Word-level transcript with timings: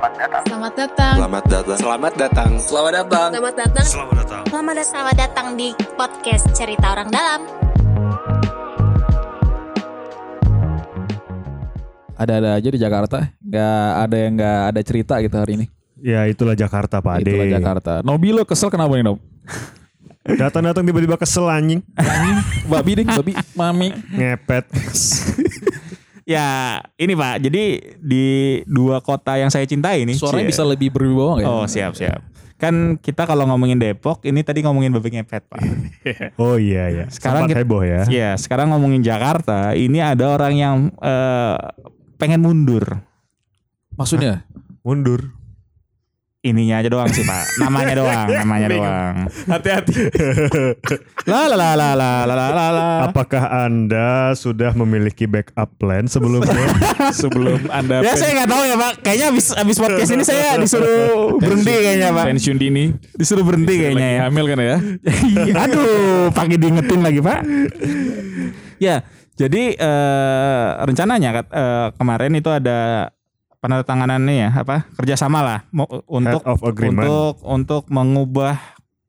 Selamat 0.00 0.16
datang. 0.16 0.44
Selamat 0.48 0.72
datang. 0.80 1.14
Selamat 1.20 1.44
datang. 1.44 1.76
Selamat 1.76 2.12
datang. 2.16 2.50
Selamat 2.56 2.92
datang. 2.96 3.28
Selamat 3.28 3.52
datang. 3.52 3.84
Selamat 3.84 4.14
datang. 4.16 4.42
Selamat 4.48 4.72
datang. 4.72 4.88
Selamat 4.88 5.16
datang 5.20 5.46
di 5.60 5.68
podcast 5.92 6.44
Cerita 6.56 6.86
Orang 6.96 7.12
Dalam. 7.12 7.40
Ada-ada 12.16 12.56
aja 12.56 12.68
di 12.72 12.80
Jakarta, 12.80 13.28
nggak 13.44 13.88
ada 14.08 14.16
yang 14.16 14.32
nggak 14.40 14.60
ada 14.72 14.80
cerita 14.80 15.14
gitu 15.20 15.36
hari 15.36 15.60
ini. 15.60 15.66
Ya 16.00 16.24
itulah 16.24 16.56
Jakarta 16.56 17.04
Pak 17.04 17.20
Ade. 17.20 17.36
Itulah 17.36 17.48
Jakarta. 17.60 17.92
Nobi 18.00 18.32
lo 18.32 18.48
kesel 18.48 18.72
kenapa 18.72 18.96
nih 18.96 19.04
Nob? 19.04 19.20
Datang-datang 20.24 20.80
tiba-tiba 20.80 21.20
kesel 21.20 21.44
anjing. 21.44 21.84
Babi 22.72 22.96
deh, 22.96 23.04
babi, 23.04 23.36
mami. 23.52 23.92
Ngepet. 24.16 24.64
Ya, 26.30 26.78
ini 26.94 27.18
Pak. 27.18 27.42
Jadi 27.42 27.62
di 27.98 28.26
dua 28.62 29.02
kota 29.02 29.34
yang 29.34 29.50
saya 29.50 29.66
cintai 29.66 30.06
ini. 30.06 30.14
Suaranya 30.14 30.46
Cie. 30.46 30.52
bisa 30.54 30.62
lebih 30.62 30.94
berwibawa 30.94 31.42
nggak 31.42 31.42
ya? 31.42 31.50
Oh, 31.50 31.66
siap, 31.66 31.98
siap. 31.98 32.22
Kan 32.54 33.00
kita 33.02 33.26
kalau 33.26 33.50
ngomongin 33.50 33.82
Depok, 33.82 34.22
ini 34.22 34.46
tadi 34.46 34.62
ngomongin 34.62 34.94
babi 34.94 35.10
ngepet, 35.16 35.42
Pak. 35.50 35.58
Oh 36.42 36.54
iya 36.54 36.86
ya. 36.92 37.04
Sekarang 37.10 37.48
Sempat 37.48 37.50
kita- 37.50 37.60
heboh 37.66 37.82
ya. 37.82 38.00
Iya, 38.06 38.30
sekarang 38.38 38.70
ngomongin 38.70 39.02
Jakarta, 39.02 39.74
ini 39.74 39.98
ada 39.98 40.30
orang 40.30 40.54
yang 40.54 40.76
eh, 41.02 41.56
pengen 42.14 42.46
mundur. 42.46 42.84
Maksudnya? 43.98 44.46
Mundur. 44.86 45.34
Ininya 46.40 46.80
aja 46.80 46.88
doang 46.88 47.04
sih, 47.06 47.20
Pak. 47.20 47.60
Namanya 47.60 47.94
doang, 48.00 48.26
namanya 48.32 48.66
doang. 48.66 49.14
Hati-hati. 49.44 49.92
La 51.28 51.44
la 51.44 51.52
la 51.52 51.76
la 51.76 51.92
la 51.92 52.10
la 52.24 52.32
la 52.32 52.46
la 52.48 52.66
la. 52.72 52.86
Apakah 53.04 53.68
Anda 53.68 54.32
sudah 54.32 54.72
memiliki 54.72 55.28
backup 55.28 55.76
plan 55.76 56.08
sebelumnya? 56.08 56.48
Sebelum 57.12 57.68
anda 57.68 58.00
Ya 58.00 58.16
saya 58.16 58.32
nggak 58.34 58.48
tahu 58.48 58.62
ya 58.64 58.74
Pak. 58.74 58.92
Kayaknya 59.04 59.26
abis 59.28 59.46
abis 59.52 59.76
podcast 59.76 60.10
ini 60.10 60.24
saya 60.24 60.56
disuruh 60.56 61.36
berhenti 61.36 61.74
kayaknya 61.76 62.08
Pak. 62.08 62.24
pensiun 62.24 62.56
dini, 62.56 62.84
Disuruh 63.12 63.44
berhenti 63.44 63.74
kayaknya 63.76 64.08
ya. 64.08 64.20
hamil 64.24 64.44
kan 64.48 64.58
ya? 64.58 64.76
Iya, 65.44 65.54
Aduh, 65.60 66.32
pakai 66.32 66.56
diingetin 66.56 67.00
lagi 67.04 67.20
Pak. 67.20 67.38
ya, 68.80 69.04
jadi 69.36 69.62
eh, 69.76 70.68
rencananya 70.80 71.44
eh, 71.44 71.86
kemarin 71.94 72.32
itu 72.32 72.48
ada 72.48 73.12
penandatanganannya 73.60 74.34
ya 74.34 74.50
apa 74.54 74.88
kerjasama 74.94 75.40
lah 75.40 75.58
mo- 75.68 75.88
untuk 76.06 76.40
untuk 76.44 77.32
untuk 77.40 77.82
mengubah 77.86 78.56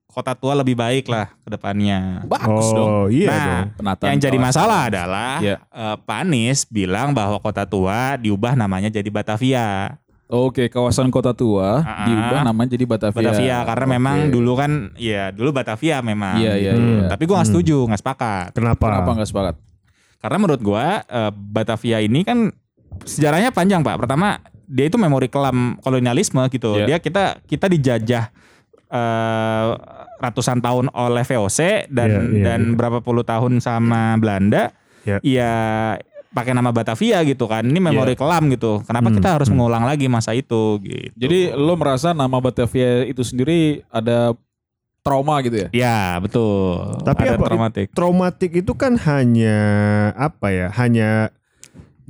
kota 0.06 0.36
tua 0.36 0.52
lebih 0.54 0.76
baik 0.76 1.08
lah 1.08 1.32
ke 1.38 1.50
depannya. 1.50 2.28
Bagus 2.28 2.68
dong. 2.70 2.84
oh 2.86 3.06
iya 3.08 3.28
nah, 3.28 3.40
dong. 3.40 3.68
Penataan 3.80 4.10
yang 4.10 4.20
jadi 4.20 4.36
kawasan. 4.36 4.48
masalah 4.52 4.80
adalah 4.86 5.34
Iya. 5.40 5.56
eh, 5.64 5.96
Pak 5.98 6.18
Anies 6.22 6.60
bilang 6.66 7.16
bahwa 7.16 7.40
kota 7.40 7.64
tua 7.64 8.16
diubah 8.16 8.52
namanya 8.54 8.92
jadi 8.92 9.08
Batavia. 9.08 9.96
Oke, 10.28 10.68
kawasan 10.68 11.08
kota 11.10 11.32
tua 11.32 11.80
Ah, 11.82 12.04
diubah 12.04 12.44
namanya 12.46 12.72
jadi 12.72 12.84
Batavia. 12.84 13.20
Batavia 13.22 13.58
karena 13.66 13.86
Oke. 13.86 13.94
memang 13.94 14.18
dulu 14.28 14.52
kan 14.54 14.72
ya 14.96 15.28
dulu 15.28 15.52
Batavia 15.52 16.00
memang. 16.02 16.36
Iya, 16.38 16.54
iya, 16.56 16.72
gitu. 16.72 16.84
iya. 16.84 17.08
Tapi 17.08 17.24
gua 17.24 17.36
nggak 17.38 17.48
Hmm. 17.48 17.56
setuju, 17.56 17.78
nggak 17.86 18.02
sepakat. 18.02 18.50
Kenapa? 18.52 18.84
Kenapa 18.86 19.10
nggak 19.14 19.30
sepakat? 19.30 19.56
Karena 20.20 20.38
menurut 20.38 20.62
gua 20.62 20.86
eh, 21.02 21.32
Batavia 21.34 22.00
ini 22.00 22.20
kan 22.22 22.52
sejarahnya 23.04 23.50
panjang 23.50 23.82
Pak. 23.82 23.98
Pertama 23.98 24.40
dia 24.66 24.88
itu 24.88 24.96
memori 24.96 25.28
kelam 25.28 25.76
kolonialisme 25.80 26.42
gitu. 26.48 26.76
Iya. 26.78 26.86
Dia 26.86 26.98
kita 26.98 27.24
kita 27.44 27.66
dijajah 27.68 28.26
eh, 28.88 29.70
ratusan 30.18 30.60
tahun 30.60 30.92
oleh 30.92 31.24
VOC 31.24 31.90
dan 31.90 32.10
Iya, 32.10 32.22
iya, 32.22 32.44
dan 32.46 32.62
iya. 32.68 32.76
berapa 32.76 33.00
puluh 33.00 33.24
tahun 33.24 33.58
sama 33.58 34.16
Belanda. 34.16 34.72
Iya. 35.02 35.18
Iya 35.20 35.54
pakai 36.32 36.54
nama 36.54 36.72
Batavia 36.72 37.20
gitu 37.26 37.44
kan. 37.44 37.66
Ini 37.66 37.80
memori 37.82 38.16
kelam 38.16 38.48
gitu. 38.48 38.80
Kenapa 38.86 39.12
Hmm, 39.12 39.18
kita 39.18 39.30
harus 39.36 39.48
hmm. 39.50 39.58
mengulang 39.58 39.84
lagi 39.84 40.08
masa 40.08 40.32
itu 40.32 40.80
gitu. 40.80 41.12
Jadi 41.18 41.52
lo 41.52 41.76
merasa 41.76 42.14
nama 42.14 42.38
Batavia 42.38 43.04
itu 43.04 43.20
sendiri 43.20 43.84
ada 43.90 44.32
trauma 45.02 45.42
gitu 45.42 45.58
ya? 45.58 45.68
Ya 45.74 46.00
betul. 46.22 47.02
Tapi 47.02 47.26
Ada 47.28 47.36
apa- 47.36 47.48
traumatik. 47.50 47.88
Traumatik 47.92 48.52
itu 48.54 48.72
kan 48.78 48.96
hanya 49.02 49.60
apa 50.16 50.48
ya? 50.54 50.68
Hanya 50.72 51.34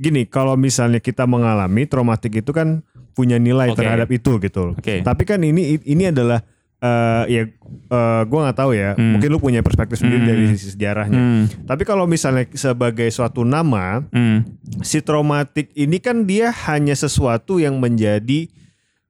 gini, 0.02 0.26
kalau 0.26 0.58
misalnya 0.58 0.98
kita 0.98 1.22
mengalami 1.24 1.86
traumatik 1.86 2.34
itu 2.34 2.50
kan 2.50 2.82
punya 3.14 3.38
nilai 3.38 3.70
Oke. 3.70 3.78
terhadap 3.78 4.08
itu 4.10 4.36
gitu. 4.36 4.74
Oke. 4.74 5.00
Tapi 5.00 5.22
kan 5.22 5.38
ini 5.38 5.78
ini 5.78 6.10
adalah 6.10 6.42
eh 6.82 7.24
ya 7.30 7.42
eh, 7.88 8.22
gua 8.26 8.50
nggak 8.50 8.58
tahu 8.58 8.74
ya. 8.74 8.98
Hmm. 8.98 9.14
Mungkin 9.14 9.28
lu 9.30 9.38
punya 9.38 9.62
perspektif 9.62 10.02
sendiri 10.02 10.18
Hmm. 10.18 10.28
dari 10.28 10.44
sisi 10.50 10.74
sejarahnya. 10.74 11.14
Hmm, 11.14 11.42
Tapi 11.62 11.86
kalau 11.86 12.04
misalnya 12.04 12.42
sebagai 12.52 13.06
suatu 13.08 13.46
nama, 13.46 14.02
hmm. 14.10 14.38
si 14.82 14.98
traumatik 14.98 15.70
ini 15.72 16.02
kan 16.02 16.26
dia 16.26 16.50
hanya 16.66 16.92
sesuatu 16.92 17.62
yang 17.62 17.78
menjadi 17.78 18.50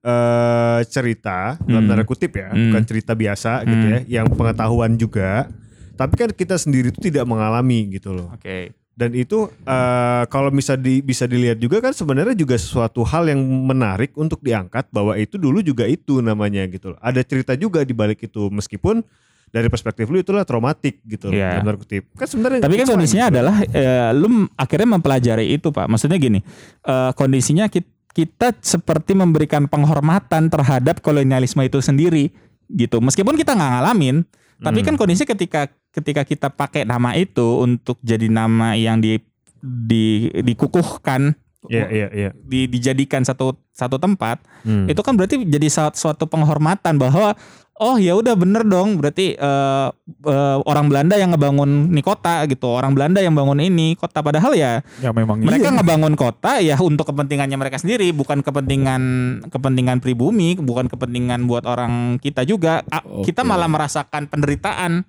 eh 0.03 0.80
cerita 0.84 1.54
dalam 1.62 1.86
Hmm. 1.86 1.91
tanda 1.94 2.03
kutip 2.03 2.34
ya, 2.34 2.50
Hmm. 2.50 2.74
bukan 2.74 2.84
cerita 2.84 3.14
biasa 3.14 3.62
gitu 3.62 3.86
Hmm. 3.86 3.94
ya, 3.94 4.20
yang 4.20 4.26
pengetahuan 4.28 4.98
juga. 4.98 5.47
Tapi 5.94 6.14
kan 6.19 6.30
kita 6.34 6.59
sendiri 6.59 6.91
itu 6.91 6.98
tidak 7.00 7.22
mengalami 7.22 7.86
gitu 7.88 8.10
loh. 8.10 8.34
Oke. 8.34 8.74
Dan 8.92 9.16
itu 9.16 9.48
eh 9.64 10.25
kalau 10.28 10.53
bisa 10.53 10.76
di, 10.76 11.00
bisa 11.00 11.25
dilihat 11.25 11.56
juga 11.56 11.80
kan 11.80 11.97
sebenarnya 11.97 12.36
juga 12.36 12.60
sesuatu 12.60 13.00
hal 13.03 13.25
yang 13.32 13.41
menarik 13.41 14.12
untuk 14.14 14.44
diangkat 14.44 14.84
bahwa 14.92 15.16
itu 15.16 15.41
dulu 15.41 15.64
juga 15.64 15.88
itu 15.88 16.20
namanya 16.20 16.69
gitu 16.69 16.92
loh. 16.92 16.98
Ada 17.00 17.25
cerita 17.25 17.56
juga 17.56 17.80
di 17.82 17.97
balik 17.97 18.20
itu 18.20 18.53
meskipun 18.53 19.00
dari 19.48 19.69
perspektif 19.69 20.08
lu 20.08 20.16
itulah 20.16 20.48
traumatik 20.48 21.00
gitu 21.04 21.28
loh, 21.28 21.36
Iya. 21.36 21.60
dalam 21.60 21.76
tanda 21.76 21.80
kutip. 21.80 22.08
Kan 22.16 22.25
sebenarnya 22.28 22.60
Tapi 22.64 22.75
kan 22.80 22.86
kondisinya 22.88 23.26
gitu. 23.28 23.32
adalah 23.36 23.56
eh, 23.64 24.10
lu 24.16 24.28
akhirnya 24.56 24.88
mempelajari 24.97 25.44
itu 25.53 25.69
pak. 25.69 25.88
Maksudnya 25.88 26.16
gini, 26.16 26.41
eh, 26.84 27.10
kondisinya 27.12 27.69
kita, 27.69 27.88
kita 28.12 28.48
seperti 28.60 29.12
memberikan 29.12 29.69
penghormatan 29.69 30.53
terhadap 30.53 31.00
kolonialisme 31.00 31.60
itu 31.64 31.80
sendiri 31.80 32.28
gitu. 32.69 33.00
Meskipun 33.00 33.36
kita 33.36 33.53
nggak 33.53 33.70
ngalamin, 33.76 34.24
tapi 34.62 34.81
Hmm. 34.81 34.87
kan 34.87 34.95
kondisi 34.95 35.27
ketika 35.27 35.67
ketika 35.93 36.23
kita 36.23 36.49
pakai 36.49 36.87
nama 36.87 37.12
itu 37.19 37.61
untuk 37.61 37.99
jadi 38.00 38.31
nama 38.31 38.78
yang 38.78 39.03
di, 39.03 39.19
di 39.61 40.31
dikukuhkan, 40.33 41.34
Iya 41.71 41.87
iya 41.95 42.09
iya. 42.11 42.31
di, 42.34 42.67
dijadikan 42.67 43.23
satu 43.23 43.55
satu 43.71 43.95
tempat, 43.97 44.43
Hmm. 44.67 44.91
itu 44.91 44.99
kan 45.03 45.15
berarti 45.15 45.43
jadi 45.47 45.69
suatu, 45.71 46.27
penghormatan 46.27 46.99
bahwa 46.99 47.39
oh 47.83 47.97
ya 47.99 48.15
udah 48.15 48.39
bener 48.39 48.62
dong 48.62 48.99
berarti 49.03 49.34
eh, 49.34 49.89
eh, 50.27 50.56
orang 50.62 50.87
Belanda 50.87 51.19
yang 51.19 51.34
ngebangun 51.34 51.91
nih 51.91 52.05
kota 52.05 52.47
gitu 52.47 52.71
orang 52.71 52.95
Belanda 52.95 53.19
yang 53.19 53.34
bangun 53.34 53.59
ini 53.59 53.99
kota 53.99 54.22
padahal 54.22 54.55
ya 54.55 54.87
Ya 55.03 55.11
memang 55.11 55.43
mereka 55.43 55.72
iya. 55.72 55.77
ngebangun 55.81 56.15
kota 56.15 56.62
ya 56.62 56.77
untuk 56.78 57.11
kepentingannya 57.11 57.59
mereka 57.59 57.83
sendiri 57.83 58.15
bukan 58.15 58.47
kepentingan 58.47 59.03
kepentingan 59.51 59.99
pribumi 59.99 60.55
bukan 60.62 60.87
kepentingan 60.87 61.51
buat 61.51 61.67
orang 61.67 62.22
kita 62.22 62.47
juga 62.47 62.87
Oke. 63.03 63.33
kita 63.33 63.43
malah 63.43 63.67
merasakan 63.67 64.31
penderitaan 64.31 65.03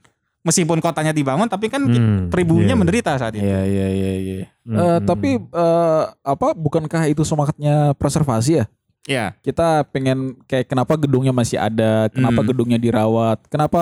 meskipun 0.44 0.78
kotanya 0.78 1.10
dibangun 1.10 1.48
tapi 1.48 1.68
kan 1.68 1.82
Hmm, 1.82 2.28
pribuminya 2.28 2.72
iya. 2.72 2.80
menderita 2.80 3.16
saat 3.16 3.32
itu 3.32 3.42
Iya 3.42 3.62
iya 3.64 3.88
iya 3.90 4.12
iya. 4.14 4.46
Hmm, 4.62 4.76
Eh, 4.76 4.84
hmm, 4.94 5.04
tapi 5.04 5.30
eh, 5.40 6.04
apa 6.22 6.48
bukankah 6.52 7.08
itu 7.08 7.24
semangatnya 7.24 7.92
preservasi 7.94 8.60
ya? 8.60 8.66
ya 9.04 9.26
Kita 9.40 9.84
pengen 9.86 10.40
kayak 10.44 10.64
kenapa 10.66 10.96
gedungnya 10.96 11.32
masih 11.32 11.56
ada, 11.58 12.08
kenapa 12.10 12.40
Hmm. 12.40 12.48
gedungnya 12.50 12.76
dirawat, 12.78 13.40
kenapa 13.48 13.82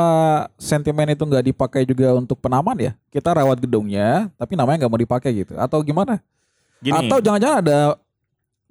sentimen 0.55 1.09
itu 1.09 1.21
nggak 1.21 1.45
dipakai 1.47 1.81
juga 1.83 2.13
untuk 2.13 2.37
penaman 2.37 2.77
ya? 2.79 2.91
Kita 3.07 3.29
rawat 3.31 3.57
gedungnya, 3.57 4.29
tapi 4.35 4.53
namanya 4.53 4.81
nggak 4.81 4.91
mau 4.91 4.97
dipakai 4.99 5.31
gitu, 5.35 5.53
atau 5.55 5.81
gimana? 5.81 6.21
gini 6.77 6.97
Atau 6.99 7.21
jangan-jangan 7.21 7.57
ada 7.59 7.79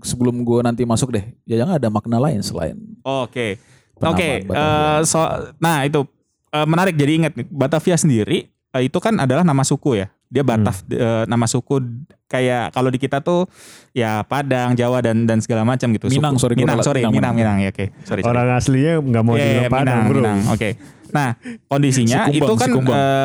sebelum 0.00 0.40
gue 0.40 0.58
nanti 0.60 0.82
masuk 0.82 1.10
deh, 1.10 1.22
ya 1.44 1.58
jangan 1.58 1.76
ada 1.76 1.86
makna 1.86 2.18
lain 2.18 2.40
selain 2.40 2.74
Oke. 3.02 3.60
Penaman 3.94 4.16
Oke, 4.16 4.28
Batavia. 4.48 4.56
eh, 4.56 4.98
so, 5.04 5.18
nah 5.56 5.84
itu 5.84 6.00
eh, 6.50 6.66
menarik 6.66 6.94
jadi 6.94 7.12
ingat 7.16 7.32
nih, 7.34 7.46
Batavia 7.46 7.94
sendiri 7.94 8.44
eh, 8.46 8.82
itu 8.82 8.98
kan 8.98 9.16
adalah 9.16 9.42
nama 9.42 9.62
suku 9.62 9.96
ya. 9.96 10.08
Dia 10.26 10.42
Batav 10.42 10.86
eh, 10.86 11.26
nama 11.26 11.42
suku 11.44 11.82
kayak 12.24 12.70
kalau 12.70 12.86
di 12.86 12.98
kita 12.98 13.18
tuh 13.18 13.50
ya 13.90 14.22
Padang, 14.22 14.74
Jawa 14.74 15.02
dan 15.02 15.26
dan 15.26 15.38
segala 15.38 15.66
macam 15.66 15.90
gitu. 15.90 16.06
Minang, 16.06 16.38
Suku- 16.38 16.42
sorry, 16.46 16.54
Minang, 16.54 16.78
sorry, 16.78 17.02
Minang, 17.02 17.34
Minang, 17.34 17.34
Minang, 17.34 17.56
Minang. 17.58 17.66
ya 17.66 17.70
oke. 17.70 17.84
Sorry, 18.00 18.22
sorry. 18.22 18.30
Orang 18.30 18.46
aslinya 18.52 18.92
nggak 19.00 19.22
mau 19.22 19.34
di 19.34 19.42
iya, 19.42 19.66
Padang, 19.66 19.82
Minang, 19.82 20.06
bro. 20.06 20.18
Minang. 20.22 20.38
Oke. 20.54 20.68
Nah, 21.10 21.34
kondisinya 21.66 22.30
itu 22.30 22.52
kan 22.54 22.70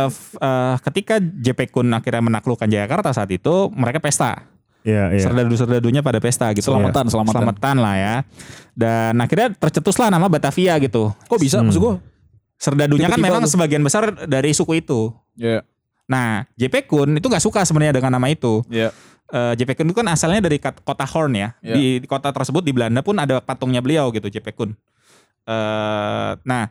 f- 0.09 0.33
eh, 0.35 0.75
ketika 0.81 1.21
JP 1.21 1.69
Kun 1.69 1.93
akhirnya 1.93 2.25
menaklukkan 2.25 2.65
Jakarta 2.65 3.13
saat 3.13 3.29
itu, 3.29 3.69
mereka 3.69 4.01
pesta. 4.01 4.49
Iya, 4.81 5.13
iya. 5.13 5.21
Serdadu-serdadunya 5.21 6.01
pada 6.01 6.17
pesta 6.17 6.49
gitu. 6.53 6.65
Selamatan, 6.65 7.05
selamatan. 7.05 7.37
Selamatan 7.37 7.75
lah 7.77 7.95
ya. 7.95 8.15
Dan 8.73 9.17
akhirnya 9.17 9.53
tercetuslah 9.53 10.09
nama 10.09 10.25
Batavia 10.25 10.73
gitu. 10.77 11.13
Kok 11.25 11.37
bisa 11.37 11.57
Hmm. 11.57 11.69
maksud 11.69 11.81
gue? 11.81 11.95
Serdadunya 12.55 13.11
kan 13.11 13.19
memang 13.19 13.43
tuh. 13.43 13.51
sebagian 13.51 13.83
besar 13.83 14.15
dari 14.25 14.55
suku 14.55 14.79
itu. 14.79 15.11
Ya. 15.35 15.61
Nah, 16.05 16.45
JP 16.55 16.85
Kun 16.85 17.17
itu 17.17 17.27
nggak 17.27 17.43
suka 17.43 17.65
sebenarnya 17.65 17.97
dengan 17.97 18.15
nama 18.15 18.27
itu. 18.29 18.61
Ya. 18.71 18.93
Eh, 19.27 19.53
JP 19.57 19.73
Kun 19.75 19.87
itu 19.89 19.97
kan 19.97 20.07
asalnya 20.07 20.39
dari 20.39 20.61
kota 20.61 21.03
Horn 21.03 21.33
ya. 21.35 21.57
Ya. 21.59 21.75
Di, 21.75 21.99
di 21.99 22.07
kota 22.07 22.29
tersebut 22.29 22.61
di 22.61 22.71
Belanda 22.71 23.01
pun 23.01 23.17
ada 23.17 23.41
patungnya 23.41 23.81
beliau 23.81 24.13
gitu, 24.13 24.29
JP 24.29 24.47
Kun. 24.53 24.71
Eh, 25.45 26.31
nah, 26.41 26.63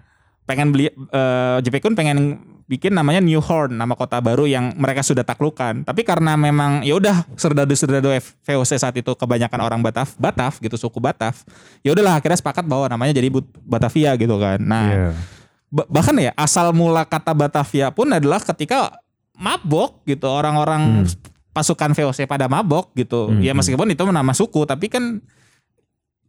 pengen 0.47 0.71
beli 0.71 0.89
eh, 0.91 1.59
JP 1.61 1.77
Kun 1.83 1.95
pengen 1.99 2.19
bikin 2.65 2.97
namanya 2.97 3.21
New 3.21 3.45
Horn, 3.45 3.77
nama 3.77 3.93
kota 3.93 4.17
baru 4.25 4.49
yang 4.49 4.73
mereka 4.81 5.05
sudah 5.05 5.21
taklukkan. 5.21 5.85
Tapi 5.85 6.01
karena 6.01 6.33
memang 6.35 6.81
ya 6.81 6.97
udah 6.97 7.29
serdadu-serdadu 7.37 8.09
VOC 8.41 8.71
saat 8.81 8.97
itu 8.97 9.13
kebanyakan 9.13 9.61
orang 9.61 9.81
Bataf, 9.85 10.17
Bataf 10.17 10.65
gitu 10.65 10.81
suku 10.81 10.97
Bataf. 10.97 11.45
Ya 11.85 11.93
udahlah 11.93 12.17
akhirnya 12.17 12.41
sepakat 12.41 12.65
bahwa 12.65 12.89
namanya 12.89 13.13
jadi 13.13 13.29
Batavia 13.69 14.17
gitu 14.17 14.41
kan. 14.41 14.59
Nah, 14.65 14.87
Iya. 14.89 15.11
Ba- 15.75 15.89
bahkan 15.91 16.15
ya 16.23 16.31
asal 16.39 16.71
mula 16.71 17.03
kata 17.03 17.35
Batavia 17.35 17.91
pun 17.91 18.07
adalah 18.07 18.39
ketika 18.39 18.95
mabok 19.35 20.07
gitu 20.07 20.31
orang-orang 20.31 21.03
pasukan 21.51 21.91
VOC 21.91 22.31
pada 22.31 22.47
mabok 22.47 22.95
gitu. 22.95 23.35
Hmm, 23.35 23.43
Ya 23.43 23.51
hmm. 23.51 23.59
meskipun 23.59 23.91
itu 23.91 24.03
nama 24.07 24.31
suku 24.31 24.63
tapi 24.63 24.87
kan 24.87 25.19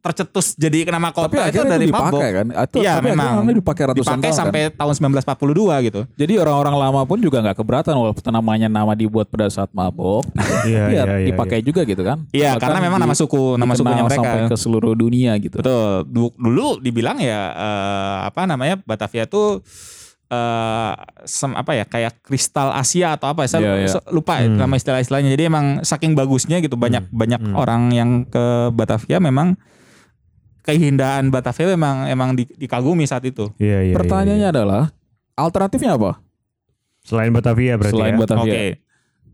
tercetus 0.06 0.54
jadi 0.54 0.86
nama 0.88 1.10
kota 1.10 1.26
Tapi 1.28 1.50
itu 1.50 1.66
dari 1.66 1.82
itu 1.82 1.90
dipakai 1.90 2.06
mabok. 2.06 2.22
kan? 2.30 2.46
Itu, 2.62 2.78
Iya 2.78 2.94
tapi 2.96 3.08
memang 3.10 3.32
dipakai 3.52 3.84
ratusan 3.88 4.02
dipakai 4.14 4.22
tahun 4.28 4.38
sampai 4.38 4.62
kan? 4.62 4.78
tahun 4.78 4.94
1942 5.18 5.88
gitu. 5.88 6.02
Jadi 6.14 6.34
orang-orang 6.36 6.76
lama 6.76 7.02
pun 7.04 7.18
juga 7.18 7.42
nggak 7.42 7.58
keberatan 7.58 7.94
walaupun 7.96 8.22
namanya 8.28 8.68
nama 8.68 8.94
dibuat 8.94 9.26
pada 9.26 9.50
saat 9.50 9.70
mabok. 9.72 10.22
Iya, 10.66 10.86
Iya, 10.86 10.86
iya, 10.88 11.04
iya, 11.16 11.28
dipakai 11.28 11.60
juga 11.60 11.82
gitu 11.84 12.02
kan? 12.02 12.22
Iya 12.30 12.54
Bahkan 12.54 12.62
karena 12.62 12.80
memang 12.80 12.98
di- 12.98 13.04
nama 13.04 13.16
suku 13.16 13.42
nama 13.56 13.74
sukunya 13.74 14.04
mereka. 14.04 14.18
sampai 14.20 14.40
ke 14.46 14.56
seluruh 14.56 14.94
dunia 14.94 15.34
gitu. 15.38 15.58
Betul. 15.58 16.06
Du- 16.08 16.34
Dulu 16.36 16.78
dibilang 16.80 17.18
ya 17.18 17.42
eh, 17.52 18.18
apa 18.26 18.46
namanya 18.46 18.78
Batavia 18.80 19.26
itu 19.26 19.62
eh 20.26 20.94
sem- 21.24 21.54
apa 21.54 21.72
ya 21.72 21.86
kayak 21.86 22.18
kristal 22.20 22.70
Asia 22.72 23.14
atau 23.14 23.30
apa 23.30 23.46
ya 23.46 23.50
saya 23.52 23.62
Iya, 23.64 23.74
iya. 23.80 23.90
se- 23.92 24.06
lupa 24.10 24.38
Hmm. 24.38 24.58
nama 24.58 24.74
istilah-istilahnya. 24.74 25.30
Jadi 25.30 25.44
emang 25.46 25.66
saking 25.82 26.14
bagusnya 26.14 26.58
gitu 26.60 26.74
banyak 26.76 27.06
banyak 27.08 27.42
Hmm. 27.44 27.54
orang 27.54 27.82
yang 27.90 28.10
ke 28.26 28.46
Batavia 28.72 29.18
memang 29.20 29.54
keindahan 30.66 31.30
Batavia 31.30 31.70
memang 31.72 32.10
emang 32.10 32.30
di- 32.34 32.50
dikagumi 32.50 33.06
saat 33.06 33.22
itu. 33.24 33.54
Iya, 33.56 33.86
iya, 33.86 33.94
iya, 33.94 33.96
Pertanyaannya 33.96 34.50
iya. 34.50 34.54
adalah 34.54 34.84
alternatifnya 35.38 35.94
apa? 35.94 36.20
selain 37.06 37.30
Batavia 37.30 37.78
berarti 37.78 37.94
Selain 37.94 38.18
ya. 38.18 38.20
Batavia. 38.20 38.50
Oke. 38.50 38.66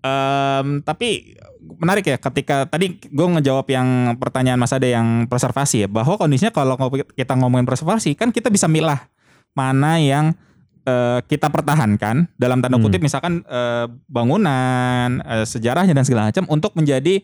Em, 0.01 0.67
tapi 0.83 1.39
menarik 1.79 2.03
ya 2.03 2.17
ketika 2.19 2.67
tadi 2.67 2.99
gue 2.99 3.27
ngejawab 3.37 3.63
yang 3.69 3.87
pertanyaan 4.19 4.59
Mas 4.59 4.75
Ade 4.75 4.91
yang 4.91 5.23
preservasi 5.23 5.85
ya 5.85 5.87
bahwa 5.87 6.19
kondisinya 6.19 6.51
kalau 6.51 6.75
kita 7.15 7.31
ngomongin 7.37 7.63
preservasi 7.63 8.11
kan 8.17 8.27
kita 8.27 8.51
bisa 8.51 8.67
milah 8.67 9.07
mana 9.53 10.03
yang 10.03 10.35
eh, 10.83 11.23
kita 11.23 11.47
pertahankan 11.47 12.27
dalam 12.35 12.59
tanda 12.59 12.75
Hmm. 12.75 12.83
kutip 12.83 12.99
misalkan 12.99 13.45
eh, 13.45 13.85
bangunan 14.09 15.21
eh, 15.21 15.45
sejarahnya 15.45 15.95
dan 15.95 16.03
segala 16.03 16.27
macam 16.27 16.43
untuk 16.49 16.75
menjadi 16.75 17.23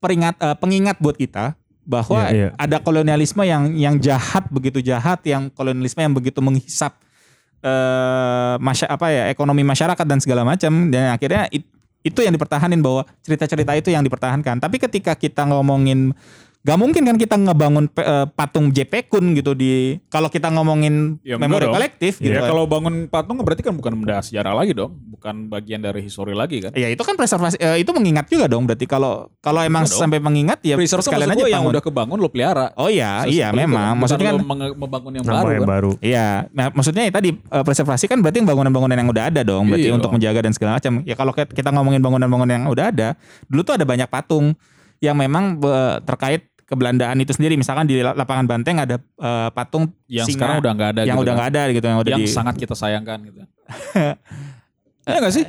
peringat 0.00 0.34
eh, 0.40 0.56
pengingat 0.58 0.98
buat 0.98 1.14
kita 1.14 1.54
bahwa 1.88 2.28
Iya, 2.28 2.36
iya. 2.36 2.48
ada 2.60 2.76
kolonialisme 2.78 3.40
yang 3.48 3.72
yang 3.72 3.96
jahat 3.96 4.44
begitu 4.52 4.84
jahat 4.84 5.24
yang 5.24 5.48
kolonialisme 5.48 6.04
yang 6.04 6.12
begitu 6.12 6.44
menghisap 6.44 6.92
eh 7.58 8.54
masya 8.62 8.86
apa 8.86 9.08
ya 9.10 9.22
ekonomi 9.32 9.66
masyarakat 9.66 10.06
dan 10.06 10.20
segala 10.22 10.46
macam 10.46 10.92
dan 10.94 11.10
akhirnya 11.10 11.48
it- 11.50 11.66
itu 12.06 12.22
yang 12.22 12.30
dipertahanin 12.30 12.78
bahwa 12.78 13.02
cerita-cerita 13.26 13.74
itu 13.74 13.90
yang 13.90 14.06
dipertahankan 14.06 14.62
tapi 14.62 14.78
ketika 14.78 15.18
kita 15.18 15.42
ngomongin 15.48 16.14
gak 16.60 16.74
mungkin 16.76 17.02
kan 17.02 17.16
kita 17.16 17.36
ngebangun 17.38 17.86
pe- 17.86 18.02
eh, 18.02 18.26
patung 18.28 18.68
JP 18.68 19.08
Kun 19.08 19.32
gitu 19.32 19.52
di 19.52 19.96
kalau 20.06 20.26
kita 20.26 20.50
ngomongin 20.50 21.16
Ya, 21.20 21.34
memori 21.34 21.64
kolektif 21.64 22.18
gitu 22.18 22.28
Ya 22.28 22.42
kan. 22.42 22.50
kalau 22.50 22.64
bangun 22.64 23.06
patung 23.06 23.38
berarti 23.38 23.62
kan 23.62 23.72
bukan 23.72 23.94
benda 23.94 24.18
sejarah 24.18 24.52
lagi 24.52 24.72
dong, 24.72 24.92
bukan 25.08 25.46
bagian 25.46 25.78
dari 25.78 26.02
histori 26.02 26.32
lagi 26.32 26.60
kan? 26.60 26.72
ya 26.72 26.86
itu 26.86 27.00
kan 27.00 27.14
preservasi 27.14 27.56
eh, 27.56 27.78
itu 27.78 27.90
mengingat 27.90 28.26
juga 28.26 28.46
dong 28.46 28.64
berarti 28.64 28.84
kalau 28.84 29.32
kalau 29.38 29.60
emang 29.60 29.82
Enggak 29.82 29.94
dong. 29.94 30.02
sampai 30.02 30.18
mengingat 30.18 30.58
ya 30.60 30.74
Preserve 30.74 31.00
sekalian 31.00 31.30
maksud 31.30 31.38
aja 31.38 31.44
gua 31.44 31.54
yang 31.54 31.64
udah 31.64 31.80
kebangun 31.80 32.18
lo 32.18 32.28
pelihara. 32.28 32.66
oh 32.74 32.86
iya 32.86 33.22
Seperti 33.22 33.34
iya 33.34 33.48
memang 33.50 33.88
kan. 33.88 34.00
Maksudnya 34.00 34.28
kan 34.28 34.36
membangun 34.74 35.12
yang 35.14 35.24
baru 35.24 35.48
yang 35.48 35.62
kan? 35.62 35.70
baru. 35.70 35.90
Iya, 36.00 36.28
nah, 36.50 36.66
maksudnya 36.70 37.02
ya 37.06 37.12
tadi 37.12 37.30
eh, 37.32 37.64
preservasi 37.64 38.04
kan 38.04 38.18
berarti 38.18 38.38
bangunan-bangunan 38.40 38.94
yang 38.94 39.08
udah 39.08 39.24
ada 39.26 39.40
dong, 39.40 39.68
berarti 39.68 39.88
Iya 39.88 39.94
untuk 39.94 40.10
dong. 40.10 40.20
menjaga 40.20 40.40
dan 40.42 40.52
segala 40.52 40.76
macam. 40.76 40.92
Ya 41.02 41.14
kalau 41.14 41.32
kita 41.32 41.70
ngomongin 41.70 42.00
bangunan-bangunan 42.00 42.54
yang 42.54 42.66
udah 42.66 42.84
ada, 42.88 43.08
dulu 43.46 43.62
tuh 43.62 43.74
ada 43.74 43.84
banyak 43.84 44.04
patung 44.06 44.52
yang 44.98 45.16
memang 45.16 45.58
terkait 46.02 46.46
kebelandaan 46.64 47.16
itu 47.16 47.32
sendiri. 47.32 47.56
Misalkan 47.56 47.88
di 47.88 47.98
lapangan 47.98 48.44
Banteng 48.44 48.76
ada 48.76 49.00
eh, 49.00 49.48
patung 49.52 49.88
Yang 50.04 50.32
singa 50.32 50.36
sekarang 50.36 50.56
udah 50.60 50.72
nggak 50.76 50.90
ada 50.92 51.00
yang 51.02 51.16
gitu 51.16 51.22
udah 51.24 51.32
kan. 51.32 51.38
nggak 51.40 51.50
ada 51.50 51.62
gitu 51.72 51.86
yang 51.86 51.98
udah 51.98 52.12
yang 52.12 52.20
di 52.20 52.28
sangat 52.28 52.54
kita 52.56 52.74
sayangkan 52.76 53.18
gitu. 53.24 53.38
Iya 55.08 55.24
gak 55.24 55.32
sih? 55.32 55.44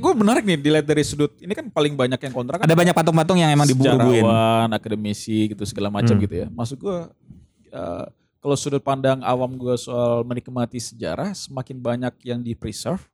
gue 0.00 0.12
menarik 0.16 0.48
nih 0.48 0.56
dilihat 0.56 0.88
dari 0.88 1.04
sudut 1.04 1.36
ini 1.36 1.52
kan 1.52 1.68
paling 1.68 1.92
banyak 1.92 2.16
yang 2.16 2.32
kontra 2.32 2.56
kan 2.56 2.64
ada 2.64 2.72
banyak 2.72 2.96
patung-patung 2.96 3.36
yang 3.36 3.52
emang 3.52 3.68
diburu-buruin. 3.68 4.24
sejarawan, 4.24 4.68
akademisi 4.72 5.52
gitu 5.52 5.60
segala 5.68 5.92
macam 5.92 6.16
Hmm. 6.16 6.24
gitu 6.24 6.34
ya. 6.40 6.46
Maksud 6.48 6.80
gue 6.80 6.98
eh, 7.68 8.04
kalau 8.40 8.56
sudut 8.56 8.80
pandang 8.80 9.20
awam 9.20 9.60
gue 9.60 9.76
soal 9.76 10.24
menikmati 10.24 10.80
sejarah 10.80 11.36
semakin 11.36 11.76
banyak 11.76 12.14
yang 12.24 12.40
di 12.40 12.56
preserve 12.56 13.04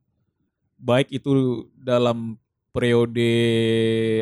baik 0.79 1.11
itu 1.11 1.67
dalam 1.75 2.39
periode 2.71 3.27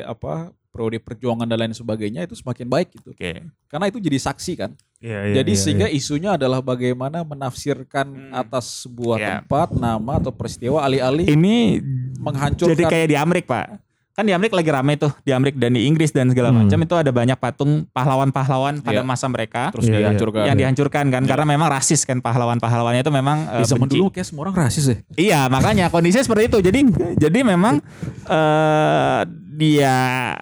apa 0.08 0.56
periode 0.78 1.02
perjuangan 1.02 1.42
dan 1.42 1.58
lain 1.58 1.74
sebagainya 1.74 2.22
itu 2.22 2.32
semakin 2.32 2.64
baik 2.64 2.94
gitu. 2.94 3.10
Oke. 3.10 3.42
Karena 3.66 3.90
itu 3.90 3.98
jadi 3.98 4.14
saksi 4.16 4.52
kan. 4.54 4.70
Iya, 4.98 5.18
iya, 5.26 5.34
Jadi 5.36 5.52
iya, 5.52 5.58
sehingga 5.58 5.86
iya. 5.86 5.94
isunya 5.94 6.30
adalah 6.32 6.58
bagaimana 6.58 7.22
menafsirkan 7.22 8.06
Hmm. 8.06 8.30
atas 8.32 8.82
sebuah 8.82 9.16
Ya. 9.16 9.28
tempat, 9.36 9.70
nama 9.72 10.12
atau 10.16 10.30
peristiwa 10.30 10.78
alih-alih 10.80 11.26
Ini 11.28 11.82
menghancurkan 12.16 12.74
jadi 12.74 12.84
kayak 12.84 13.08
di 13.08 13.16
Amrik, 13.16 13.44
Pak. 13.44 13.82
Kan 14.12 14.26
di 14.26 14.34
Amrik 14.34 14.50
lagi 14.50 14.66
rame 14.66 14.98
tuh, 14.98 15.14
di 15.22 15.30
Amrik 15.30 15.54
dan 15.54 15.70
di 15.70 15.86
Inggris 15.86 16.10
dan 16.10 16.26
segala 16.26 16.50
Hmm. 16.50 16.66
macam 16.66 16.74
itu 16.76 16.90
ada 16.92 17.06
banyak 17.08 17.38
patung 17.38 17.86
pahlawan-pahlawan 17.88 18.82
pada 18.82 18.98
Iya. 18.98 19.06
masa 19.06 19.30
mereka. 19.30 19.70
terus 19.70 19.86
Iya, 19.86 19.94
iya. 19.94 19.98
dihancurkan. 20.10 20.42
yang 20.44 20.58
dihancurkan 20.58 21.04
kan 21.06 21.22
karena 21.22 21.46
memang 21.46 21.70
rasis 21.70 22.02
kan 22.02 22.18
pahlawan-pahlawannya 22.18 23.06
itu 23.06 23.14
memang 23.14 23.46
Di 23.54 23.70
zaman 23.70 23.86
benci. 23.86 23.94
dulu 23.94 24.10
kayak 24.10 24.26
semua 24.26 24.42
orang 24.44 24.66
rasis 24.66 24.84
ya. 24.84 24.96
Iya, 25.14 25.40
makanya 25.46 25.86
kondisinya 25.86 26.26
seperti 26.26 26.50
itu. 26.50 26.58
Jadi 26.60 26.80
jadi 27.16 27.38
memang 27.46 27.78
eh 28.26 29.20
dia 29.54 30.34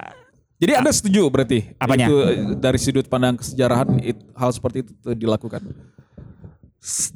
Jadi 0.57 0.73
Anda 0.73 0.89
setuju 0.89 1.29
berarti 1.29 1.77
Apanya? 1.77 2.09
itu 2.09 2.15
eh, 2.25 2.57
dari 2.57 2.79
sudut 2.81 3.05
pandang 3.07 3.37
kesejarahan 3.37 4.01
it- 4.01 4.25
hal 4.33 4.51
seperti 4.53 4.85
itu 4.89 4.93
dilakukan. 5.13 5.61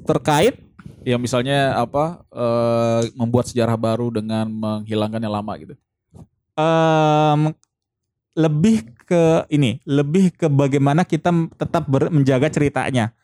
terkait 0.05 0.61
Ya 1.01 1.17
misalnya 1.17 1.81
apa 1.81 2.21
eh, 2.29 3.09
membuat 3.17 3.49
sejarah 3.49 3.73
baru 3.81 4.13
dengan 4.13 4.45
menghilangkan 4.53 5.21
yang 5.25 5.33
lama 5.33 5.53
gitu. 5.57 5.75
em, 6.61 7.57
lebih 8.37 8.85
ke 9.09 9.49
ini, 9.49 9.81
lebih 9.89 10.29
ke 10.37 10.45
bagaimana 10.45 11.09
kita 11.09 11.33
tetap 11.57 11.89
ber- 11.89 12.13
menjaga 12.13 12.53
ceritanya. 12.53 13.17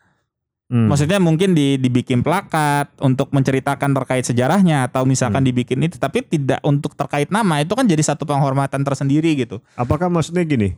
Hmm. 0.67 0.91
Maksudnya 0.91 1.15
mungkin 1.23 1.55
di, 1.55 1.79
dibikin 1.79 2.19
plakat 2.19 2.91
untuk 2.99 3.31
menceritakan 3.31 3.95
terkait 4.03 4.27
sejarahnya 4.27 4.83
atau 4.83 5.07
misalkan 5.07 5.39
Hmm. 5.39 5.49
dibikin 5.49 5.79
itu 5.79 5.95
tapi 5.95 6.19
tidak 6.21 6.59
untuk 6.59 6.91
terkait 6.91 7.31
nama 7.31 7.63
itu 7.63 7.71
kan 7.71 7.87
jadi 7.87 8.03
satu 8.03 8.27
penghormatan 8.27 8.83
tersendiri 8.83 9.31
gitu. 9.39 9.63
Apakah 9.79 10.11
maksudnya 10.11 10.43
gini? 10.43 10.75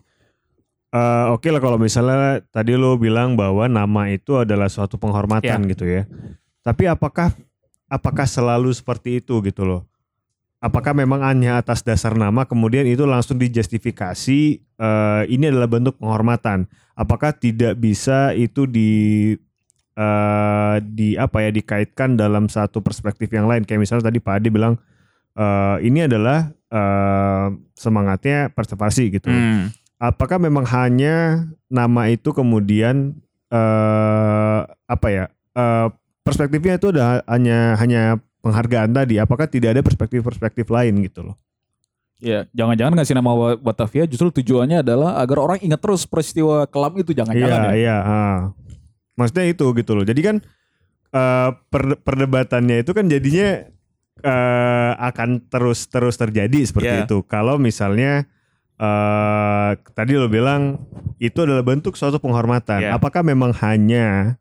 eh, 0.90 1.26
Oke 1.30 1.50
lah 1.50 1.58
kalau 1.58 1.78
misalnya 1.78 2.46
tadi 2.50 2.78
lo 2.78 2.98
bilang 2.98 3.34
bahwa 3.34 3.66
nama 3.66 4.10
itu 4.10 4.38
adalah 4.38 4.70
suatu 4.70 4.98
penghormatan 4.98 5.66
Iya. 5.66 5.70
gitu 5.74 5.86
ya. 5.86 6.04
Tapi 6.62 6.86
apakah 6.86 7.34
apakah 7.90 8.30
selalu 8.30 8.70
seperti 8.70 9.18
itu 9.18 9.42
gitu 9.42 9.66
loh? 9.66 9.90
Apakah 10.62 10.94
memang 10.94 11.24
hanya 11.24 11.58
atas 11.58 11.82
dasar 11.82 12.14
nama 12.14 12.46
kemudian 12.46 12.86
itu 12.86 13.10
langsung 13.10 13.42
dijustifikasi 13.42 14.40
eh, 14.62 15.24
ini 15.34 15.50
adalah 15.50 15.66
bentuk 15.66 15.98
penghormatan? 15.98 16.70
Apakah 16.94 17.34
tidak 17.34 17.74
bisa 17.80 18.38
itu 18.38 18.70
di 18.70 18.90
eh, 20.00 20.76
di 20.88 21.20
apa 21.20 21.44
ya 21.44 21.52
dikaitkan 21.52 22.16
dalam 22.16 22.48
satu 22.48 22.80
perspektif 22.80 23.28
yang 23.36 23.52
lain? 23.52 23.68
Kayak 23.68 23.84
misalnya 23.84 24.08
tadi 24.08 24.24
Pak 24.24 24.40
Ade 24.40 24.48
bilang 24.48 24.80
eh, 25.36 25.78
ini 25.84 26.08
adalah 26.08 26.48
eh, 26.72 27.48
semangatnya 27.76 28.56
preservasi 28.56 29.20
gitu. 29.20 29.28
Hmm. 29.28 29.76
Apakah 30.00 30.40
memang 30.40 30.64
hanya 30.72 31.44
nama 31.68 32.08
itu 32.08 32.32
kemudian 32.32 33.20
eh 33.50 34.60
apa 34.88 35.08
ya 35.10 35.26
eh, 35.58 35.88
perspektifnya 36.24 36.80
itu 36.80 36.96
udah 36.96 37.28
hanya 37.28 37.76
hanya 37.76 38.02
penghargaan 38.40 38.96
tadi? 38.96 39.20
Apakah 39.20 39.52
tidak 39.52 39.76
ada 39.76 39.82
perspektif-perspektif 39.84 40.64
lain 40.72 41.04
gitu 41.04 41.28
loh? 41.28 41.36
Ya, 42.20 42.44
jangan-jangan 42.52 43.00
ngasih 43.00 43.16
nama 43.16 43.56
Batavia 43.56 44.04
justru 44.04 44.44
tujuannya 44.44 44.84
adalah 44.84 45.24
agar 45.24 45.40
orang 45.40 45.60
ingat 45.64 45.80
terus 45.80 46.04
peristiwa 46.04 46.68
kelam 46.68 46.92
itu 47.00 47.16
Iya 47.16 47.24
jangan-jangan 47.24 47.60
ya. 47.64 47.72
iya. 47.80 47.98
Maksudnya 49.20 49.46
itu 49.46 49.66
gitu 49.76 49.92
loh. 49.94 50.08
Jadi 50.08 50.22
kan 50.24 50.36
per- 51.68 52.00
perdebatannya 52.00 52.82
itu 52.82 52.92
kan 52.94 53.06
jadinya 53.06 53.66
eh, 54.20 54.92
akan 54.96 55.48
terus 55.48 55.88
terus 55.88 56.16
terjadi 56.16 56.60
seperti 56.64 56.92
Iya. 56.92 57.04
itu. 57.04 57.24
Kalau 57.24 57.56
misalnya 57.56 58.28
eh 58.80 59.72
tadi 59.92 60.16
lo 60.16 60.28
bilang 60.28 60.80
itu 61.18 61.44
adalah 61.44 61.64
bentuk 61.64 61.96
suatu 61.96 62.16
penghormatan. 62.18 62.80
Iya. 62.80 62.96
Apakah 62.96 63.24
memang 63.24 63.52
hanya 63.60 64.40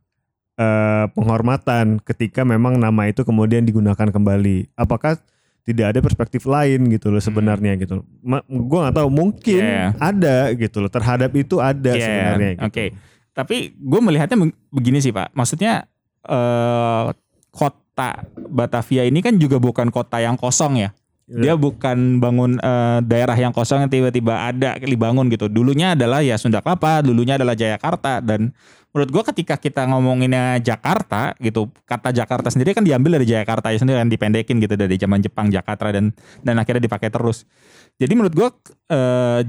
eh, 0.54 1.06
penghormatan 1.10 2.02
ketika 2.02 2.42
memang 2.42 2.78
nama 2.78 3.06
itu 3.06 3.22
kemudian 3.22 3.62
digunakan 3.62 4.10
kembali? 4.10 4.74
Apakah 4.74 5.18
tidak 5.62 5.94
ada 5.94 6.00
perspektif 6.00 6.42
lain 6.42 6.88
gitu 6.88 7.12
loh 7.12 7.20
sebenarnya 7.20 7.76
gitu. 7.76 8.00
Ma- 8.18 8.42
gua 8.48 8.88
nggak 8.88 8.96
tahu 8.98 9.10
mungkin 9.12 9.62
Iya. 9.62 9.94
ada 10.00 10.50
gitu 10.56 10.80
loh 10.80 10.90
terhadap 10.90 11.30
itu 11.34 11.60
ada 11.60 11.92
Iya, 11.92 12.02
sebenarnya. 12.02 12.50
Gitu. 12.56 12.66
Oke. 12.66 12.84
Tapi 13.38 13.78
gue 13.78 14.00
melihatnya 14.02 14.34
beg- 14.34 14.58
begini 14.74 14.98
sih 14.98 15.14
Pak. 15.14 15.30
Maksudnya 15.30 15.86
eh 16.26 17.06
kota 17.54 18.26
Batavia 18.34 19.06
ini 19.06 19.22
kan 19.22 19.38
juga 19.38 19.62
bukan 19.62 19.94
kota 19.94 20.18
yang 20.18 20.34
kosong 20.34 20.82
ya. 20.82 20.90
Dia 21.28 21.60
bukan 21.60 22.24
bangun 22.24 22.56
eh, 22.56 22.98
daerah 23.04 23.36
yang 23.36 23.52
kosong 23.52 23.84
yang 23.84 23.92
tiba-tiba 23.92 24.48
ada 24.48 24.80
dibangun 24.80 25.28
gitu. 25.28 25.44
Dulunya 25.52 25.92
adalah 25.92 26.24
ya 26.24 26.40
Sunda 26.40 26.64
Kelapa, 26.64 27.04
dulunya 27.04 27.36
adalah 27.36 27.52
Jayakarta 27.52 28.24
dan 28.24 28.56
menurut 28.96 29.10
gua 29.12 29.22
ketika 29.28 29.60
kita 29.60 29.84
ngomonginnya 29.84 30.56
Jakarta 30.64 31.36
gitu, 31.36 31.68
kata 31.84 32.16
Jakarta 32.16 32.48
sendiri 32.48 32.72
kan 32.72 32.80
diambil 32.80 33.20
dari 33.20 33.28
Jayakarta 33.28 33.68
ya 33.68 33.76
sendiri 33.76 34.00
kan 34.00 34.08
dipendekin 34.08 34.56
gitu 34.56 34.72
dari 34.80 34.96
zaman 34.96 35.20
Jepang 35.20 35.52
Jakarta 35.52 35.92
dan 35.92 36.16
dan 36.40 36.56
akhirnya 36.56 36.88
dipakai 36.88 37.12
terus. 37.12 37.44
Jadi 38.00 38.12
menurut 38.16 38.32
gua 38.32 38.48
eh, 38.88 39.40